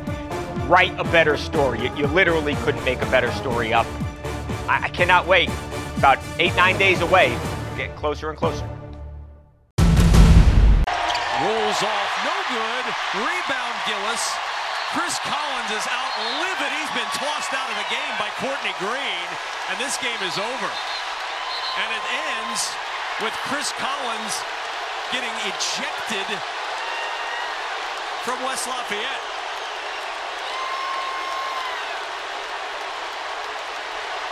write 0.67 0.93
a 0.99 1.06
better 1.06 1.38
story. 1.38 1.82
You, 1.82 1.95
you 1.95 2.08
literally 2.08 2.56
couldn't 2.56 2.84
make 2.84 3.01
a 3.01 3.10
better 3.10 3.32
story 3.32 3.73
up. 3.73 3.88
I, 4.67 4.82
I 4.84 4.89
cannot 4.89 5.27
wait. 5.27 5.49
About 5.97 6.19
eight, 6.39 6.56
nine 6.56 6.77
days 6.77 6.99
away. 6.99 7.38
We're 7.77 7.93
closer 7.95 8.30
and 8.30 8.38
closer. 8.38 8.67
Rolls 11.41 11.82
off, 11.82 12.12
no 12.21 12.38
good. 12.54 12.86
Rebound 13.17 13.77
Gillis. 13.89 14.23
Chris 14.93 15.17
Collins 15.25 15.73
is 15.73 15.88
out 15.89 16.13
livid. 16.38 16.69
He's 16.69 16.93
been 16.93 17.12
tossed 17.17 17.49
out 17.58 17.65
of 17.65 17.77
the 17.82 17.89
game 17.89 18.13
by 18.21 18.30
Courtney 18.38 18.77
Green, 18.77 19.27
and 19.73 19.80
this 19.82 19.97
game 19.97 20.21
is 20.21 20.38
over. 20.38 20.69
And 21.82 21.89
it 21.97 22.06
ends 22.38 22.62
with 23.25 23.34
Chris 23.49 23.73
Collins 23.82 24.38
getting 25.10 25.34
ejected 25.49 26.30
from 28.21 28.38
West 28.45 28.69
Lafayette. 28.69 29.25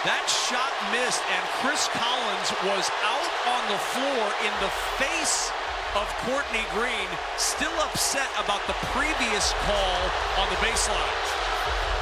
That 0.05 0.29
shot 0.29 0.71
missed, 0.93 1.25
and 1.25 1.43
Chris 1.65 1.89
Collins 1.89 2.49
was 2.69 2.85
out 3.01 3.31
on 3.49 3.63
the 3.73 3.81
floor 3.97 4.25
in 4.45 4.53
the 4.61 4.69
face 5.01 5.49
of 5.95 6.07
Courtney 6.25 6.65
Green, 6.73 7.09
still 7.37 7.73
upset 7.81 8.29
about 8.37 8.65
the 8.67 8.73
previous 8.93 9.53
call 9.65 9.97
on 10.37 10.49
the 10.49 10.59
baseline. 10.61 11.17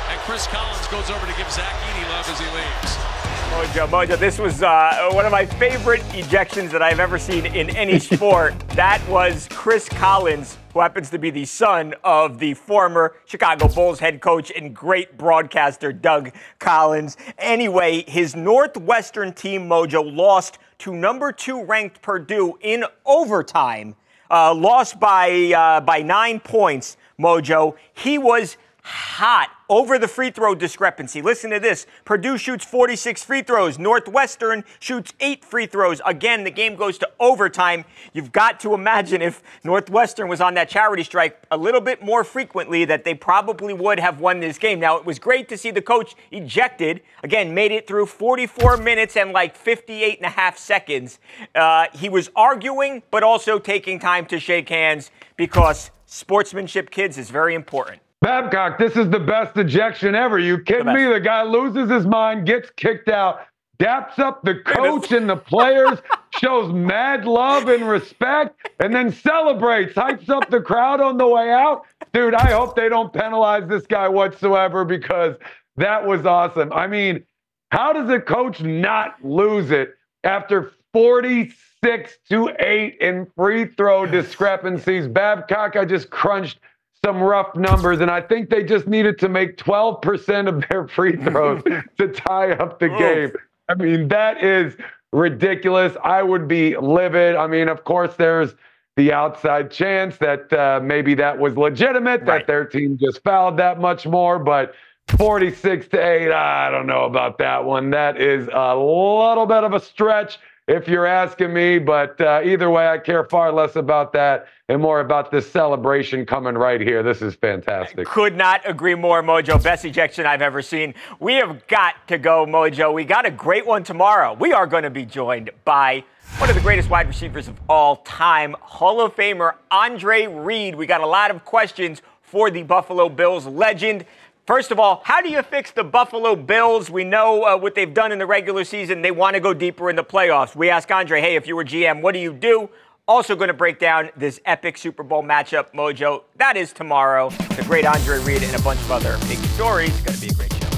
And 0.10 0.20
Chris 0.22 0.48
Collins 0.48 0.88
goes 0.88 1.10
over 1.10 1.26
to 1.26 1.38
give 1.38 1.50
Zach 1.52 1.74
Edey 1.74 2.10
love 2.10 2.28
as 2.30 2.40
he 2.40 2.46
leaves. 2.56 3.18
Mojo, 3.52 3.88
Mojo, 3.88 4.20
this 4.20 4.38
was 4.38 4.62
uh, 4.62 5.10
one 5.14 5.26
of 5.26 5.32
my 5.32 5.46
favorite 5.46 6.02
ejections 6.12 6.70
that 6.72 6.82
I've 6.82 7.00
ever 7.00 7.18
seen 7.18 7.46
in 7.46 7.70
any 7.76 7.98
sport. 8.16 8.58
that 8.70 9.02
was 9.08 9.48
Chris 9.52 9.88
Collins, 9.88 10.58
who 10.74 10.82
happens 10.82 11.10
to 11.12 11.18
be 11.18 11.30
the 11.30 11.46
son 11.46 11.96
of 12.04 12.40
the 12.40 12.54
former 12.56 13.16
Chicago 13.26 13.70
Bulls 13.70 14.00
head 14.00 14.20
coach 14.20 14.52
and 14.56 14.76
great 14.76 15.18
broadcaster 15.18 15.94
Doug 15.94 16.32
Collins. 16.60 17.16
Anyway, 17.38 18.04
his 18.06 18.36
Northwestern 18.36 19.32
team, 19.34 19.68
Mojo, 19.68 20.14
lost 20.14 20.60
to 20.80 20.94
number 20.94 21.32
two 21.32 21.64
ranked 21.64 22.02
Purdue 22.02 22.58
in 22.62 22.86
overtime, 23.06 23.96
uh, 24.30 24.54
lost 24.54 25.00
by, 25.00 25.54
uh, 25.56 25.82
by 25.82 26.02
nine 26.02 26.40
points, 26.40 26.98
Mojo. 27.20 27.76
He 27.94 28.18
was 28.18 28.58
hot 28.84 29.50
over 29.70 30.00
the 30.00 30.08
free 30.08 30.32
throw 30.32 30.56
discrepancy. 30.56 31.22
Listen 31.22 31.52
to 31.52 31.60
this 31.60 31.86
Purdue 32.06 32.38
shoots 32.38 32.66
46 32.66 33.24
free 33.24 33.42
throws, 33.42 33.78
Northwestern 33.78 34.64
shoots 34.80 35.14
eight 35.20 35.44
free 35.44 35.66
throws. 35.66 36.02
Again, 36.06 36.44
the 36.44 36.52
game 36.52 36.76
goes 36.76 36.98
to 37.00 37.10
overtime. 37.20 37.86
You've 38.14 38.32
got 38.32 38.60
to 38.62 38.74
imagine 38.74 39.22
if 39.22 39.44
Northwestern 39.64 40.28
was 40.28 40.42
on 40.42 40.54
that 40.56 40.70
charity 40.70 41.04
strike 41.04 41.44
a 41.52 41.58
little 41.58 41.82
bit 41.82 42.04
more 42.04 42.24
frequently, 42.24 42.86
that 42.86 43.04
they 43.04 43.14
probably 43.14 43.74
would 43.74 44.00
have 44.00 44.20
won 44.20 44.40
this 44.40 44.58
game. 44.58 44.80
Now, 44.80 44.98
it 44.98 45.06
was 45.06 45.20
great 45.20 45.50
to 45.50 45.58
see 45.58 45.72
the 45.72 45.82
coach 45.82 46.16
ejected. 46.32 47.02
Again, 47.24 47.54
made 47.54 47.72
it 47.72 47.88
through 47.88 48.06
44 48.06 48.78
minutes 48.78 49.18
and 49.18 49.32
like 49.32 49.56
58 49.56 50.18
and 50.18 50.26
a 50.26 50.30
half 50.30 50.58
seconds. 50.58 51.20
Uh, 51.56 51.88
he 51.94 52.10
was 52.10 52.30
arguing, 52.36 53.04
but 53.12 53.24
also 53.24 53.60
taking 53.60 54.00
time 54.00 54.26
to 54.28 54.40
shake 54.40 54.70
hands 54.70 55.12
because 55.36 55.92
sportsmanship, 56.06 56.90
kids, 56.90 57.18
is 57.18 57.30
very 57.30 57.54
important. 57.54 58.02
Babcock, 58.22 58.80
this 58.80 58.96
is 58.96 59.10
the 59.10 59.20
best 59.20 59.56
ejection 59.58 60.16
ever. 60.16 60.40
You 60.40 60.60
kidding 60.60 60.94
me? 60.94 61.06
The 61.06 61.20
guy 61.20 61.44
loses 61.44 61.90
his 61.90 62.06
mind, 62.06 62.48
gets 62.48 62.70
kicked 62.72 63.10
out, 63.10 63.42
daps 63.80 64.18
up 64.18 64.42
the 64.44 64.56
coach 64.56 65.12
and 65.12 65.30
the 65.30 65.36
players, 65.36 66.00
shows 66.42 66.74
mad 66.74 67.26
love 67.26 67.68
and 67.68 67.88
respect, 67.88 68.70
and 68.80 68.94
then 68.94 69.12
celebrates, 69.12 69.94
hypes 69.94 70.30
up 70.30 70.50
the 70.50 70.60
crowd 70.60 71.00
on 71.00 71.18
the 71.18 71.28
way 71.28 71.52
out. 71.52 71.86
Dude, 72.12 72.34
I 72.34 72.52
hope 72.52 72.76
they 72.76 72.90
don't 72.90 73.14
penalize 73.14 73.68
this 73.68 73.86
guy 73.86 74.10
whatsoever 74.10 74.84
because 74.84 75.36
that 75.76 76.06
was 76.06 76.26
awesome. 76.26 76.74
I 76.74 76.88
mean, 76.88 77.24
how 77.72 77.94
does 77.94 78.10
a 78.10 78.20
coach 78.20 78.62
not 78.62 79.24
lose 79.24 79.70
it 79.70 79.96
after 80.24 80.72
46 80.94 82.18
to 82.30 82.50
8 82.60 82.98
in 83.00 83.28
free 83.36 83.66
throw 83.66 84.08
discrepancies? 84.08 85.08
Babcock, 85.08 85.76
I 85.76 85.86
just 85.86 86.10
crunched 86.10 86.60
some 87.04 87.22
rough 87.22 87.56
numbers, 87.56 88.02
and 88.02 88.10
I 88.10 88.22
think 88.22 88.50
they 88.50 88.64
just 88.64 88.88
needed 88.88 89.20
to 89.20 89.30
make 89.30 89.58
12% 89.58 90.48
of 90.48 90.64
their 90.70 90.88
free 90.88 91.16
throws 91.24 91.64
to 91.98 92.08
tie 92.10 92.52
up 92.54 92.80
the 92.80 92.90
game. 92.90 93.32
I 93.70 93.76
mean, 93.76 94.08
that 94.08 94.44
is 94.44 94.76
ridiculous. 95.12 95.96
I 96.04 96.24
would 96.24 96.48
be 96.48 96.76
livid. 96.78 97.36
I 97.36 97.48
mean, 97.48 97.70
of 97.70 97.84
course, 97.84 98.16
there's 98.16 98.56
the 98.96 99.14
outside 99.14 99.70
chance 99.70 100.18
that 100.18 100.52
uh, 100.52 100.80
maybe 100.84 101.14
that 101.16 101.38
was 101.38 101.56
legitimate, 101.56 102.22
right. 102.22 102.26
that 102.26 102.48
their 102.48 102.66
team 102.66 102.98
just 102.98 103.24
fouled 103.24 103.58
that 103.58 103.80
much 103.80 104.08
more, 104.08 104.40
but 104.40 104.74
46 105.18 105.88
to 105.90 105.98
8, 106.00 106.32
I 106.32 106.70
don't 106.70 106.88
know 106.88 107.06
about 107.06 107.38
that 107.38 107.64
one. 107.64 107.92
That 107.92 108.20
is 108.20 108.50
a 108.52 108.76
little 108.76 109.46
bit 109.46 109.64
of 109.64 109.74
a 109.74 109.80
stretch 109.80 110.40
if 110.68 110.88
you're 110.88 111.06
asking 111.06 111.54
me. 111.54 111.80
But 111.80 112.20
uh, 112.20 112.42
either 112.44 112.70
way, 112.70 112.88
I 112.88 112.98
care 112.98 113.24
far 113.24 113.52
less 113.52 113.76
about 113.76 114.14
that 114.14 114.48
and 114.70 114.82
more 114.82 115.00
about 115.00 115.32
this 115.32 115.50
celebration 115.50 116.26
coming 116.26 116.56
right 116.56 116.82
here. 116.82 117.02
This 117.02 117.22
is 117.22 117.36
fantastic. 117.36 118.06
Could 118.08 118.36
not 118.36 118.62
agree 118.66 118.96
more, 118.96 119.24
Mojo. 119.24 119.62
Best 119.64 119.86
ejection 119.86 120.26
I've 120.26 120.42
ever 120.42 120.62
seen. 120.62 120.94
We 121.20 121.36
have 121.36 121.66
got 121.68 121.96
to 122.10 122.18
go, 122.18 122.46
Mojo. 122.46 122.94
We 122.94 123.06
got 123.06 123.26
a 123.26 123.32
great 123.32 123.66
one 123.66 123.84
tomorrow. 123.84 124.34
We 124.34 124.54
are 124.54 124.68
going 124.68 124.84
to 124.84 124.90
be 124.90 125.06
joined 125.06 125.50
by 125.64 126.04
one 126.40 126.50
of 126.50 126.56
the 126.56 126.62
greatest 126.62 126.90
wide 126.90 127.08
receivers 127.08 127.48
of 127.48 127.60
all 127.70 127.98
time, 127.98 128.56
Hall 128.60 129.00
of 129.02 129.16
Famer 129.16 129.54
Andre 129.72 130.28
Reed. 130.28 130.76
We 130.76 130.86
got 130.86 131.02
a 131.02 131.08
lot 131.08 131.32
of 131.32 131.46
questions 131.46 132.02
for 132.22 132.52
the 132.52 132.64
Buffalo 132.64 133.08
Bills 133.08 133.46
legend. 133.48 134.06
First 134.48 134.72
of 134.72 134.80
all, 134.80 135.02
how 135.04 135.22
do 135.22 135.28
you 135.28 135.44
fix 135.44 135.72
the 135.72 135.84
Buffalo 135.84 136.34
Bills? 136.34 136.90
We 136.90 137.04
know 137.04 137.44
uh, 137.44 137.58
what 137.58 137.76
they've 137.76 137.94
done 137.94 138.14
in 138.14 138.18
the 138.18 138.26
regular 138.26 138.64
season. 138.64 139.02
They 139.02 139.12
want 139.12 139.34
to 139.34 139.42
go 139.42 139.54
deeper 139.54 139.90
in 139.90 139.98
the 139.98 140.06
playoffs. 140.06 140.56
We 140.56 140.70
ask 140.70 140.90
Andre, 140.90 141.20
hey, 141.20 141.36
if 141.36 141.48
you 141.48 141.56
were 141.58 141.66
GM, 141.66 142.02
what 142.02 142.14
do 142.14 142.20
you 142.20 142.32
do? 142.32 142.70
Also, 143.10 143.36
going 143.36 143.50
to 143.50 143.54
break 143.54 143.78
down 143.78 144.10
this 144.16 144.40
epic 144.46 144.78
Super 144.78 145.04
Bowl 145.04 145.22
matchup, 145.22 145.74
Mojo. 145.74 146.24
That 146.38 146.56
is 146.56 146.72
tomorrow. 146.72 147.30
The 147.30 147.64
great 147.64 147.86
Andre 147.86 148.20
Reed 148.24 148.42
and 148.42 148.56
a 148.56 148.62
bunch 148.62 148.80
of 148.80 148.92
other 148.92 149.18
big 149.28 149.38
stories. 149.40 149.90
It's 149.90 150.02
going 150.02 150.16
to 150.16 150.22
be 150.22 150.28
a 150.30 150.34
great 150.34 150.54
show. 150.54 150.70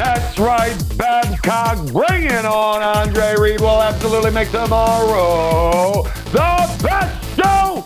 That's 0.00 0.38
right, 0.38 0.76
Babcock. 0.96 1.78
bringing 1.92 2.30
on, 2.30 2.80
Andre 2.80 3.34
Reed. 3.40 3.60
will 3.60 3.82
absolutely 3.82 4.30
make 4.30 4.52
tomorrow 4.52 6.04
the 6.30 6.78
best 6.80 7.36
show 7.36 7.84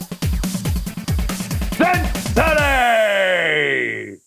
since 1.78 2.24
today. 2.34 4.19